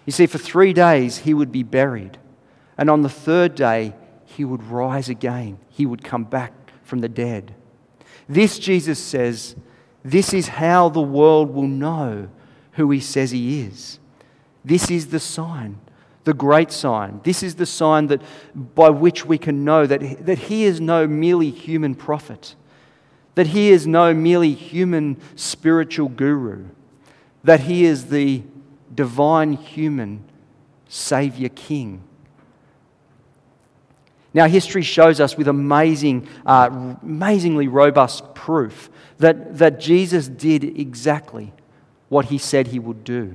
You 0.06 0.12
see, 0.12 0.26
for 0.26 0.38
three 0.38 0.72
days 0.72 1.18
he 1.18 1.34
would 1.34 1.52
be 1.52 1.62
buried. 1.62 2.18
And 2.76 2.88
on 2.88 3.02
the 3.02 3.08
third 3.08 3.54
day, 3.54 3.94
he 4.24 4.44
would 4.44 4.62
rise 4.64 5.08
again. 5.08 5.58
He 5.68 5.84
would 5.84 6.04
come 6.04 6.24
back 6.24 6.52
from 6.82 7.00
the 7.00 7.08
dead. 7.08 7.54
This, 8.28 8.58
Jesus 8.58 8.98
says, 8.98 9.56
this 10.04 10.32
is 10.32 10.48
how 10.48 10.88
the 10.88 11.02
world 11.02 11.52
will 11.52 11.66
know 11.66 12.28
who 12.72 12.90
he 12.90 13.00
says 13.00 13.32
he 13.32 13.60
is. 13.62 13.98
This 14.64 14.90
is 14.90 15.08
the 15.08 15.20
sign, 15.20 15.80
the 16.28 16.34
great 16.34 16.70
sign. 16.70 17.22
This 17.24 17.42
is 17.42 17.54
the 17.54 17.64
sign 17.64 18.08
that, 18.08 18.20
by 18.54 18.90
which 18.90 19.24
we 19.24 19.38
can 19.38 19.64
know 19.64 19.86
that, 19.86 20.26
that 20.26 20.36
he 20.36 20.64
is 20.64 20.78
no 20.78 21.06
merely 21.06 21.48
human 21.50 21.94
prophet, 21.94 22.54
that 23.34 23.46
he 23.46 23.70
is 23.70 23.86
no 23.86 24.12
merely 24.12 24.52
human 24.52 25.16
spiritual 25.36 26.10
guru, 26.10 26.66
that 27.44 27.60
he 27.60 27.86
is 27.86 28.10
the 28.10 28.42
divine 28.94 29.54
human 29.54 30.22
Savior 30.86 31.48
King. 31.48 32.02
Now, 34.34 34.48
history 34.48 34.82
shows 34.82 35.18
us 35.18 35.34
with 35.34 35.48
amazing, 35.48 36.28
uh, 36.44 36.96
amazingly 37.02 37.68
robust 37.68 38.34
proof 38.34 38.90
that, 39.16 39.56
that 39.56 39.80
Jesus 39.80 40.28
did 40.28 40.62
exactly 40.78 41.54
what 42.10 42.26
he 42.26 42.36
said 42.36 42.66
he 42.66 42.78
would 42.78 43.02
do. 43.02 43.34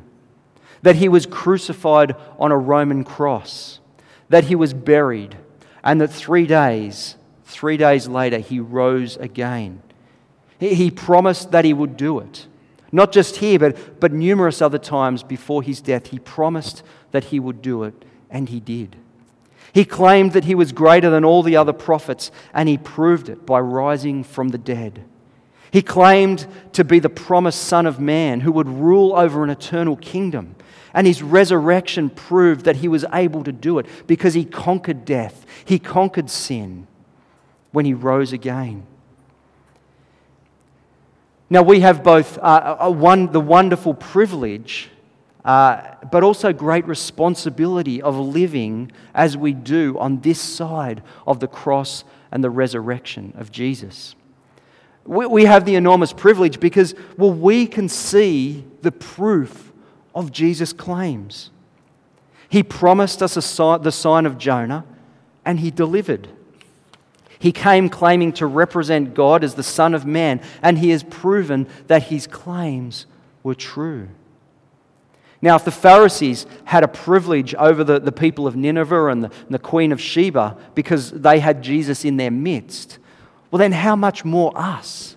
That 0.84 0.98
he 0.98 1.10
was 1.10 1.26
crucified 1.26 2.16
on 2.38 2.52
a 2.52 2.58
Roman 2.58 3.04
cross, 3.04 3.80
that 4.30 4.46
he 4.46 4.56
was 4.56 4.74
buried, 4.74 5.38
and 5.84 6.00
that 6.00 6.10
three 6.10 6.46
days, 6.46 7.16
three 7.46 7.78
days 7.78 8.08
later, 8.08 8.40
he 8.40 8.60
rose 8.60 9.18
again. 9.18 9.82
He, 10.60 10.92
promised 10.92 11.52
that 11.52 11.66
he 11.66 11.74
would 11.74 11.98
do 11.98 12.20
it. 12.20 12.48
Not 12.92 13.12
just 13.12 13.38
here, 13.38 13.60
but, 13.60 14.00
but 14.00 14.14
numerous 14.14 14.62
other 14.62 14.78
times 14.78 15.24
before 15.24 15.62
his 15.62 15.82
death, 15.82 16.08
he 16.08 16.20
promised 16.20 16.84
that 17.12 17.26
he 17.26 17.40
would 17.40 17.62
do 17.62 17.84
it, 17.84 18.06
and 18.30 18.48
he 18.48 18.60
did. 18.60 18.96
He 19.74 19.84
claimed 19.84 20.34
that 20.34 20.46
he 20.46 20.56
was 20.56 20.72
greater 20.72 21.10
than 21.10 21.26
all 21.26 21.44
the 21.44 21.58
other 21.58 21.74
prophets, 21.74 22.32
and 22.54 22.70
he 22.70 22.78
proved 22.78 23.28
it 23.28 23.46
by 23.46 23.60
rising 23.60 24.24
from 24.24 24.50
the 24.50 24.58
dead. 24.58 25.04
He 25.72 25.82
claimed 25.82 26.46
to 26.74 26.84
be 26.84 27.00
the 27.00 27.10
promised 27.10 27.64
Son 27.64 27.88
of 27.88 28.00
Man 28.00 28.42
who 28.42 28.52
would 28.52 28.70
rule 28.70 29.16
over 29.16 29.44
an 29.44 29.50
eternal 29.50 29.96
kingdom. 29.96 30.56
And 30.94 31.08
his 31.08 31.24
resurrection 31.24 32.10
proved 32.10 32.66
that 32.66 32.78
he 32.78 32.88
was 32.88 33.04
able 33.12 33.44
to 33.44 33.52
do 33.52 33.80
it 33.80 33.88
because 34.06 34.34
he 34.34 34.46
conquered 34.46 35.06
death, 35.06 35.46
he 35.66 35.80
conquered 35.80 36.30
sin 36.30 36.88
when 37.72 37.86
he 37.86 37.94
rose 37.94 38.32
again. 38.32 38.86
Now, 41.50 41.62
we 41.62 41.82
have 41.82 42.04
both 42.04 42.38
uh, 42.40 42.90
one, 42.90 43.32
the 43.32 43.40
wonderful 43.40 43.94
privilege 43.94 44.90
uh, 45.46 45.96
but 46.10 46.24
also 46.24 46.54
great 46.54 46.88
responsibility 46.88 48.02
of 48.02 48.18
living 48.18 48.92
as 49.14 49.36
we 49.36 49.52
do 49.54 49.98
on 50.00 50.22
this 50.22 50.40
side 50.40 51.04
of 51.28 51.40
the 51.40 51.48
cross 51.48 52.06
and 52.32 52.44
the 52.44 52.50
resurrection 52.50 53.34
of 53.38 53.52
Jesus. 53.52 54.16
We, 55.06 55.26
we 55.26 55.46
have 55.46 55.66
the 55.66 55.76
enormous 55.76 56.14
privilege 56.14 56.62
because, 56.62 56.96
well, 57.18 57.34
we 57.34 57.68
can 57.68 57.90
see 57.90 58.64
the 58.82 58.92
proof 58.92 59.73
of 60.14 60.32
Jesus' 60.32 60.74
claims. 60.74 61.50
He 62.50 62.64
promised 62.64 63.22
us 63.24 63.34
the 63.34 63.92
sign 63.92 64.26
of 64.26 64.38
Jonah, 64.38 64.86
and 65.44 65.60
he 65.60 65.72
delivered. 65.72 66.30
He 67.40 67.52
came 67.52 67.90
claiming 67.90 68.32
to 68.34 68.46
represent 68.46 69.14
God 69.14 69.44
as 69.44 69.56
the 69.56 69.64
Son 69.64 69.94
of 69.94 70.06
Man, 70.06 70.42
and 70.62 70.78
he 70.78 70.92
has 70.92 71.04
proven 71.04 71.68
that 71.88 72.04
his 72.04 72.28
claims 72.28 73.06
were 73.44 73.56
true. 73.56 74.08
Now, 75.42 75.58
if 75.58 75.66
the 75.66 75.72
Pharisees 75.72 76.46
had 76.64 76.86
a 76.86 76.88
privilege 76.88 77.54
over 77.56 77.84
the, 77.84 78.00
the 78.00 78.14
people 78.14 78.48
of 78.48 78.56
Nineveh 78.56 79.08
and 79.08 79.26
the, 79.26 79.28
and 79.28 79.50
the 79.50 79.60
Queen 79.60 79.92
of 79.92 80.00
Sheba 80.00 80.56
because 80.74 81.12
they 81.12 81.40
had 81.40 81.62
Jesus 81.62 82.06
in 82.06 82.16
their 82.16 82.32
midst, 82.32 82.98
well, 83.52 83.60
then 83.60 83.74
how 83.74 83.98
much 83.98 84.24
more 84.24 84.54
us? 84.56 85.13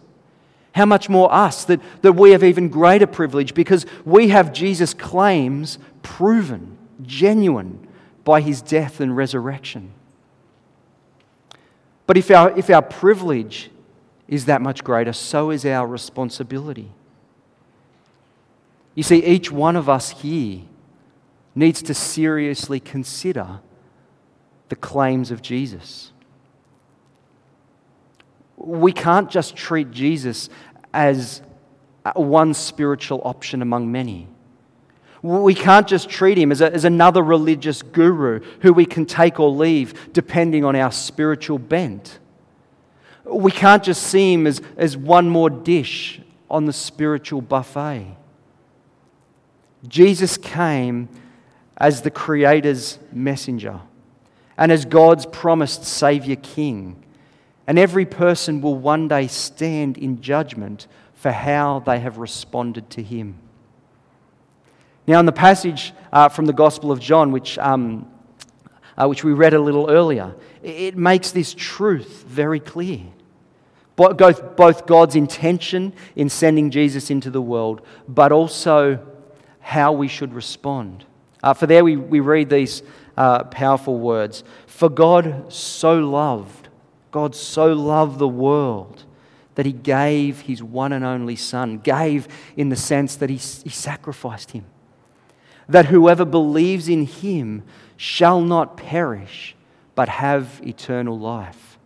How 0.76 0.84
much 0.84 1.08
more 1.08 1.32
us 1.32 1.64
that, 1.64 1.80
that 2.02 2.12
we 2.12 2.32
have 2.32 2.44
even 2.44 2.68
greater 2.68 3.06
privilege 3.06 3.54
because 3.54 3.86
we 4.04 4.28
have 4.28 4.52
Jesus' 4.52 4.92
claims 4.92 5.78
proven, 6.02 6.76
genuine, 7.02 7.88
by 8.24 8.42
his 8.42 8.60
death 8.60 9.00
and 9.00 9.16
resurrection. 9.16 9.90
But 12.06 12.18
if 12.18 12.30
our, 12.30 12.56
if 12.58 12.68
our 12.68 12.82
privilege 12.82 13.70
is 14.28 14.44
that 14.44 14.60
much 14.60 14.84
greater, 14.84 15.14
so 15.14 15.50
is 15.50 15.64
our 15.64 15.86
responsibility. 15.86 16.90
You 18.94 19.02
see, 19.02 19.24
each 19.24 19.50
one 19.50 19.76
of 19.76 19.88
us 19.88 20.10
here 20.10 20.60
needs 21.54 21.80
to 21.84 21.94
seriously 21.94 22.80
consider 22.80 23.60
the 24.68 24.76
claims 24.76 25.30
of 25.30 25.40
Jesus. 25.40 26.12
We 28.56 28.92
can't 28.92 29.30
just 29.30 29.54
treat 29.54 29.90
Jesus 29.90 30.48
as 30.96 31.42
uh, 32.04 32.12
one 32.14 32.54
spiritual 32.54 33.20
option 33.24 33.60
among 33.62 33.92
many. 33.92 34.26
We 35.22 35.54
can't 35.54 35.86
just 35.86 36.08
treat 36.08 36.38
him 36.38 36.50
as, 36.50 36.60
a, 36.60 36.72
as 36.72 36.84
another 36.84 37.22
religious 37.22 37.82
guru 37.82 38.40
who 38.60 38.72
we 38.72 38.86
can 38.86 39.04
take 39.06 39.38
or 39.38 39.50
leave 39.50 40.12
depending 40.12 40.64
on 40.64 40.74
our 40.74 40.90
spiritual 40.90 41.58
bent. 41.58 42.18
We 43.24 43.50
can't 43.50 43.82
just 43.82 44.04
see 44.04 44.32
him 44.32 44.46
as, 44.46 44.62
as 44.76 44.96
one 44.96 45.28
more 45.28 45.50
dish 45.50 46.20
on 46.48 46.64
the 46.64 46.72
spiritual 46.72 47.42
buffet. 47.42 48.16
Jesus 49.86 50.36
came 50.38 51.08
as 51.76 52.02
the 52.02 52.10
Creator's 52.10 52.98
messenger 53.12 53.80
and 54.56 54.72
as 54.72 54.84
God's 54.84 55.26
promised 55.26 55.84
Savior 55.84 56.36
King. 56.36 57.04
And 57.66 57.78
every 57.78 58.06
person 58.06 58.60
will 58.60 58.76
one 58.76 59.08
day 59.08 59.26
stand 59.26 59.98
in 59.98 60.20
judgment 60.20 60.86
for 61.14 61.32
how 61.32 61.80
they 61.80 61.98
have 61.98 62.18
responded 62.18 62.88
to 62.90 63.02
Him. 63.02 63.38
Now, 65.06 65.20
in 65.20 65.26
the 65.26 65.32
passage 65.32 65.92
uh, 66.12 66.28
from 66.28 66.46
the 66.46 66.52
Gospel 66.52 66.90
of 66.90 67.00
John, 67.00 67.30
which, 67.32 67.58
um, 67.58 68.10
uh, 68.96 69.06
which 69.08 69.22
we 69.22 69.32
read 69.32 69.54
a 69.54 69.60
little 69.60 69.90
earlier, 69.90 70.34
it 70.62 70.96
makes 70.96 71.30
this 71.30 71.54
truth 71.54 72.24
very 72.26 72.60
clear. 72.60 73.00
Both, 73.94 74.56
both 74.56 74.86
God's 74.86 75.16
intention 75.16 75.94
in 76.16 76.28
sending 76.28 76.70
Jesus 76.70 77.10
into 77.10 77.30
the 77.30 77.40
world, 77.40 77.80
but 78.06 78.30
also 78.30 79.04
how 79.60 79.92
we 79.92 80.06
should 80.06 80.34
respond. 80.34 81.06
Uh, 81.42 81.54
for 81.54 81.66
there 81.66 81.82
we, 81.82 81.96
we 81.96 82.20
read 82.20 82.50
these 82.50 82.82
uh, 83.16 83.44
powerful 83.44 83.98
words 83.98 84.44
For 84.66 84.88
God 84.88 85.52
so 85.52 85.98
loved, 85.98 86.65
God 87.16 87.34
so 87.34 87.72
loved 87.72 88.18
the 88.18 88.28
world 88.28 89.04
that 89.54 89.64
he 89.64 89.72
gave 89.72 90.42
his 90.42 90.62
one 90.62 90.92
and 90.92 91.02
only 91.02 91.34
Son, 91.34 91.78
gave 91.78 92.28
in 92.58 92.68
the 92.68 92.76
sense 92.76 93.16
that 93.16 93.30
he, 93.30 93.36
he 93.36 93.70
sacrificed 93.70 94.50
him. 94.50 94.66
That 95.66 95.86
whoever 95.86 96.26
believes 96.26 96.90
in 96.90 97.06
him 97.06 97.62
shall 97.96 98.42
not 98.42 98.76
perish, 98.76 99.56
but 99.94 100.10
have 100.10 100.60
eternal 100.62 101.18
life. 101.18 101.78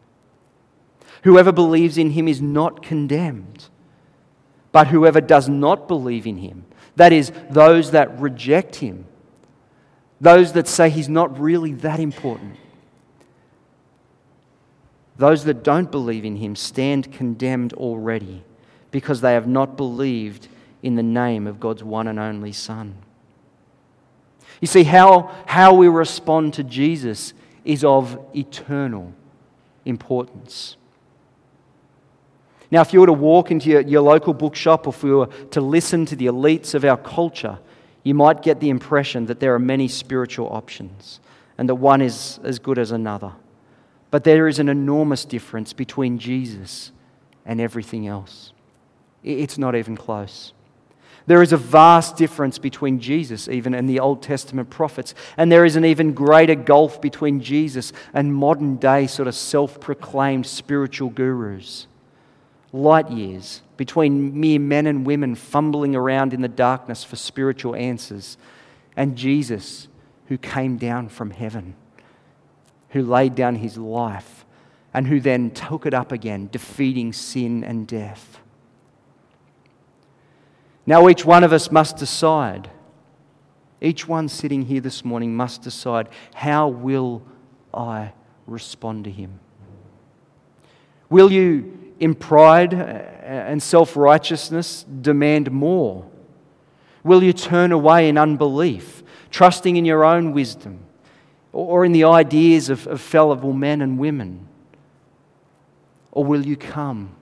Whoever 1.23 1.53
believes 1.53 1.97
in 1.97 2.11
him 2.11 2.27
is 2.27 2.43
not 2.43 2.83
condemned, 2.83 3.69
but 4.73 4.89
whoever 4.89 5.21
does 5.21 5.49
not 5.49 5.87
believe 5.87 6.27
in 6.27 6.39
him 6.39 6.65
that 6.97 7.13
is, 7.13 7.31
those 7.51 7.93
that 7.93 8.19
reject 8.19 8.75
him, 8.75 9.07
those 10.21 10.55
that 10.55 10.67
say 10.67 10.91
he's 10.91 11.09
not 11.09 11.39
really 11.39 11.75
that 11.75 12.01
important. 12.01 12.57
Those 15.21 15.45
that 15.45 15.63
don't 15.63 15.91
believe 15.91 16.25
in 16.25 16.37
him 16.37 16.57
stand 16.57 17.13
condemned 17.13 17.75
already 17.75 18.43
because 18.91 19.21
they 19.21 19.35
have 19.35 19.47
not 19.47 19.77
believed 19.77 20.49
in 20.83 20.95
the 20.95 21.03
name 21.03 21.47
of 21.47 21.61
God's 21.61 21.85
one 21.85 22.09
and 22.09 22.19
only 22.19 22.53
Son. 22.53 22.95
You 24.63 24.67
see, 24.67 24.83
how, 24.83 25.31
how 25.45 25.75
we 25.75 25.89
respond 25.89 26.55
to 26.55 26.65
Jesus 26.65 27.35
is 27.67 27.85
of 27.85 28.19
eternal 28.35 29.13
importance. 29.85 30.79
Now, 32.71 32.81
if 32.81 32.95
you 32.95 33.01
were 33.01 33.07
to 33.07 33.13
walk 33.13 33.51
into 33.51 33.69
your, 33.69 33.83
your 33.83 34.01
local 34.01 34.33
bookshop 34.33 34.87
or 34.87 34.95
if 34.95 35.03
you 35.03 35.19
were 35.19 35.27
to 35.51 35.61
listen 35.61 36.07
to 36.07 36.17
the 36.17 36.29
elites 36.29 36.73
of 36.73 36.83
our 36.83 36.97
culture, 36.97 37.59
you 38.05 38.15
might 38.15 38.41
get 38.41 38.61
the 38.61 38.71
impression 38.71 39.27
that 39.27 39.39
there 39.39 39.55
are 39.55 39.59
many 39.59 39.87
spiritual 39.87 40.49
options 40.51 41.21
and 41.59 41.69
that 41.69 41.75
one 41.75 42.01
is 42.01 42.41
as 42.43 42.59
good 42.59 42.79
as 42.79 42.91
another. 42.91 43.35
But 44.11 44.25
there 44.25 44.49
is 44.49 44.59
an 44.59 44.69
enormous 44.69 45.25
difference 45.25 45.73
between 45.73 46.19
Jesus 46.19 46.93
and 47.45 47.61
everything 47.61 48.07
else. 48.07 48.53
It's 49.23 49.59
not 49.59 49.77
even 49.77 49.97
close. 49.97 50.53
There 51.27 51.43
is 51.43 51.53
a 51.53 51.57
vast 51.57 52.17
difference 52.17 52.59
between 52.59 52.99
Jesus, 52.99 53.49
even, 53.49 53.75
and 53.75 53.89
the 53.89 54.01
Old 54.01 54.23
Testament 54.23 54.71
prophets. 54.71 55.15
And 55.37 55.53
there 55.53 55.65
is 55.65 55.77
an 55.77 55.85
even 55.85 56.13
greater 56.13 56.55
gulf 56.55 57.01
between 57.01 57.41
Jesus 57.41 57.93
and 58.13 58.35
modern 58.35 58.77
day, 58.77 59.07
sort 59.07 59.29
of 59.29 59.35
self 59.35 59.79
proclaimed 59.79 60.47
spiritual 60.47 61.11
gurus 61.11 61.87
light 62.73 63.11
years 63.11 63.63
between 63.77 64.39
mere 64.39 64.61
men 64.61 64.87
and 64.87 65.07
women 65.07 65.35
fumbling 65.35 65.97
around 65.97 66.33
in 66.33 66.41
the 66.41 66.49
darkness 66.49 67.03
for 67.03 67.17
spiritual 67.17 67.75
answers 67.75 68.37
and 68.97 69.17
Jesus 69.17 69.89
who 70.27 70.39
came 70.39 70.77
down 70.77 71.09
from 71.09 71.31
heaven 71.31 71.75
who 72.91 73.03
laid 73.03 73.35
down 73.35 73.57
his 73.57 73.77
life 73.77 74.45
and 74.93 75.07
who 75.07 75.21
then 75.21 75.51
took 75.51 75.87
it 75.87 75.95
up 75.95 76.13
again, 76.13 76.49
defeating 76.51 77.13
sin 77.13 77.65
and 77.65 77.87
death. 77.87 78.41
Now, 80.87 81.09
each 81.09 81.25
one 81.25 81.45
of 81.45 81.53
us 81.53 81.71
must 81.71 81.97
decide. 81.97 82.71
Each 83.81 84.09
one 84.09 84.29
sitting 84.29 84.63
here 84.63 84.81
this 84.81 85.05
morning 85.05 85.37
must 85.37 85.63
decide 85.63 86.09
how 86.35 86.69
will 86.69 87.23
I 87.73 88.13
respond 88.47 89.05
to 89.05 89.11
him? 89.11 89.39
Will 91.09 91.31
you, 91.31 91.93
in 92.01 92.15
pride 92.15 92.75
and 92.75 93.63
self 93.63 93.97
righteousness, 93.97 94.85
demand 94.85 95.51
more? 95.51 96.09
Will 97.05 97.23
you 97.23 97.33
turn 97.33 97.73
away 97.73 98.09
in 98.09 98.19
unbelief, 98.19 99.03
trusting 99.31 99.77
in 99.77 99.85
your 99.85 100.05
own 100.05 100.33
wisdom 100.33 100.81
or 101.53 101.85
in 101.85 101.93
the 101.93 102.05
ideas 102.05 102.69
of, 102.71 102.87
of 102.87 103.01
fallible 103.01 103.53
men 103.53 103.83
and 103.83 103.99
women? 103.99 104.47
Or 106.13 106.25
will 106.25 106.45
you 106.45 106.57
come? 106.57 107.15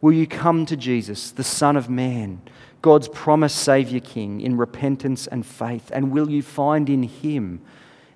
Will 0.00 0.12
you 0.12 0.26
come 0.26 0.66
to 0.66 0.76
Jesus, 0.76 1.30
the 1.30 1.44
Son 1.44 1.76
of 1.76 1.88
Man, 1.88 2.42
God's 2.82 3.08
promised 3.08 3.58
Saviour 3.58 4.00
King, 4.00 4.40
in 4.40 4.56
repentance 4.56 5.26
and 5.26 5.46
faith? 5.46 5.90
And 5.94 6.10
will 6.10 6.28
you 6.28 6.42
find 6.42 6.90
in 6.90 7.04
Him 7.04 7.60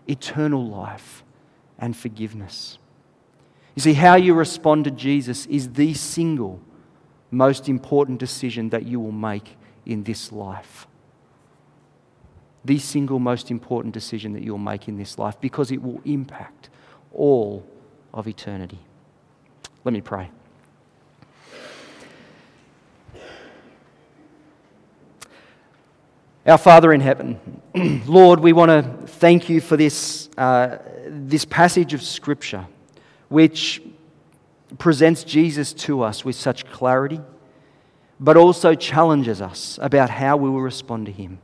eternal 0.08 0.66
life 0.66 1.22
and 1.78 1.96
forgiveness? 1.96 2.78
You 3.76 3.82
see, 3.82 3.92
how 3.92 4.16
you 4.16 4.34
respond 4.34 4.84
to 4.84 4.90
Jesus 4.90 5.46
is 5.46 5.74
the 5.74 5.94
single 5.94 6.60
most 7.30 7.68
important 7.68 8.18
decision 8.18 8.70
that 8.70 8.86
you 8.86 8.98
will 8.98 9.12
make 9.12 9.56
in 9.84 10.02
this 10.02 10.32
life. 10.32 10.86
The 12.66 12.80
single 12.80 13.20
most 13.20 13.52
important 13.52 13.94
decision 13.94 14.32
that 14.32 14.42
you'll 14.42 14.58
make 14.58 14.88
in 14.88 14.96
this 14.96 15.18
life 15.18 15.40
because 15.40 15.70
it 15.70 15.80
will 15.80 16.00
impact 16.04 16.68
all 17.12 17.64
of 18.12 18.26
eternity. 18.26 18.80
Let 19.84 19.92
me 19.92 20.00
pray. 20.00 20.30
Our 26.44 26.58
Father 26.58 26.92
in 26.92 27.00
heaven, 27.00 27.62
Lord, 28.06 28.40
we 28.40 28.52
want 28.52 28.70
to 28.70 29.06
thank 29.06 29.48
you 29.48 29.60
for 29.60 29.76
this, 29.76 30.28
uh, 30.36 30.78
this 31.06 31.44
passage 31.44 31.94
of 31.94 32.02
Scripture 32.02 32.66
which 33.28 33.80
presents 34.78 35.22
Jesus 35.22 35.72
to 35.72 36.02
us 36.02 36.24
with 36.24 36.34
such 36.34 36.66
clarity, 36.66 37.20
but 38.18 38.36
also 38.36 38.74
challenges 38.74 39.40
us 39.40 39.78
about 39.80 40.10
how 40.10 40.36
we 40.36 40.50
will 40.50 40.60
respond 40.60 41.06
to 41.06 41.12
him. 41.12 41.38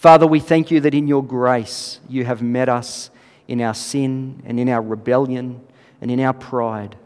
Father, 0.00 0.26
we 0.26 0.40
thank 0.40 0.70
you 0.70 0.80
that 0.80 0.94
in 0.94 1.06
your 1.06 1.22
grace 1.22 2.00
you 2.08 2.24
have 2.24 2.40
met 2.40 2.70
us 2.70 3.10
in 3.46 3.60
our 3.60 3.74
sin 3.74 4.42
and 4.46 4.58
in 4.58 4.66
our 4.66 4.80
rebellion 4.80 5.60
and 6.00 6.10
in 6.10 6.18
our 6.20 6.32
pride 6.32 6.96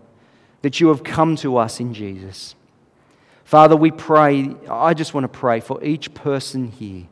that 0.62 0.78
you 0.78 0.86
have 0.86 1.02
come 1.02 1.34
to 1.34 1.56
us 1.56 1.80
in 1.80 1.92
Jesus. 1.92 2.54
Father, 3.44 3.74
we 3.74 3.90
pray, 3.90 4.54
I 4.70 4.94
just 4.94 5.12
want 5.12 5.24
to 5.24 5.28
pray 5.28 5.58
for 5.58 5.82
each 5.82 6.14
person 6.14 6.68
here 6.68 7.08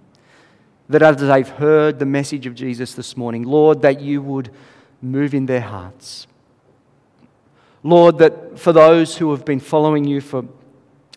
that 0.88 1.02
as 1.02 1.16
they've 1.16 1.48
heard 1.48 1.98
the 1.98 2.06
message 2.06 2.46
of 2.46 2.54
Jesus 2.54 2.94
this 2.94 3.16
morning, 3.16 3.42
Lord, 3.42 3.82
that 3.82 4.00
you 4.00 4.22
would 4.22 4.52
move 5.02 5.34
in 5.34 5.46
their 5.46 5.62
hearts. 5.62 6.28
Lord, 7.82 8.18
that 8.18 8.56
for 8.56 8.72
those 8.72 9.16
who 9.16 9.32
have 9.32 9.44
been 9.44 9.58
following 9.58 10.04
you 10.04 10.20
for, 10.20 10.44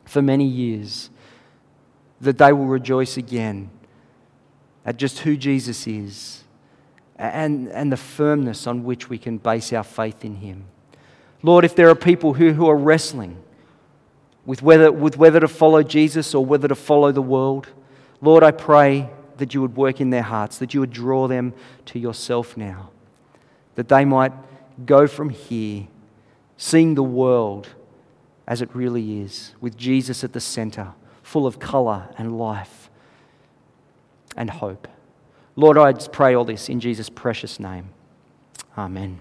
for 0.06 0.24
many 0.24 0.48
years, 0.48 1.12
that 2.20 2.40
they 2.40 2.52
will 2.52 2.66
rejoice 2.66 3.16
again 3.16 3.70
at 4.86 4.98
just 4.98 5.20
who 5.20 5.36
Jesus 5.36 5.88
is 5.88 6.44
and, 7.16 7.70
and 7.70 7.92
the 7.92 7.98
firmness 7.98 8.68
on 8.68 8.84
which 8.84 9.10
we 9.10 9.18
can 9.18 9.38
base 9.38 9.74
our 9.74 9.84
faith 9.84 10.24
in 10.24 10.36
him. 10.36 10.66
Lord, 11.42 11.66
if 11.66 11.76
there 11.76 11.90
are 11.90 11.96
people 11.96 12.34
who, 12.34 12.54
who 12.54 12.70
are 12.70 12.76
wrestling 12.76 13.38
with 14.46 14.62
whether, 14.62 14.92
with 14.92 15.18
whether 15.18 15.40
to 15.40 15.48
follow 15.48 15.82
Jesus 15.82 16.36
or 16.36 16.46
whether 16.46 16.68
to 16.68 16.76
follow 16.76 17.12
the 17.12 17.22
world, 17.22 17.70
Lord, 18.22 18.44
I 18.44 18.52
pray 18.52 19.10
that 19.38 19.54
you 19.54 19.62
would 19.62 19.76
work 19.76 20.00
in 20.00 20.12
their 20.12 20.22
hearts, 20.22 20.60
that 20.60 20.74
you 20.74 20.80
would 20.80 20.92
draw 20.92 21.28
them 21.28 21.54
to 21.88 22.00
yourself 22.00 22.56
now, 22.56 22.90
that 23.76 23.90
they 23.90 24.06
might 24.06 24.32
go 24.86 25.08
from 25.08 25.30
here 25.30 25.88
seeing 26.58 26.96
the 26.96 27.04
world 27.04 27.70
as 28.48 28.62
it 28.62 28.70
really 28.76 29.22
is, 29.22 29.54
with 29.60 29.76
Jesus 29.76 30.24
at 30.24 30.34
the 30.34 30.40
center, 30.40 30.94
full 31.24 31.48
of 31.48 31.60
color 31.60 32.08
and 32.18 32.38
life 32.38 32.85
and 34.36 34.50
hope. 34.50 34.88
Lord, 35.56 35.78
I 35.78 35.94
pray 35.94 36.36
all 36.36 36.46
this 36.46 36.70
in 36.70 36.80
Jesus' 36.80 37.10
precious 37.10 37.60
name. 37.60 37.90
Amen. 38.78 39.20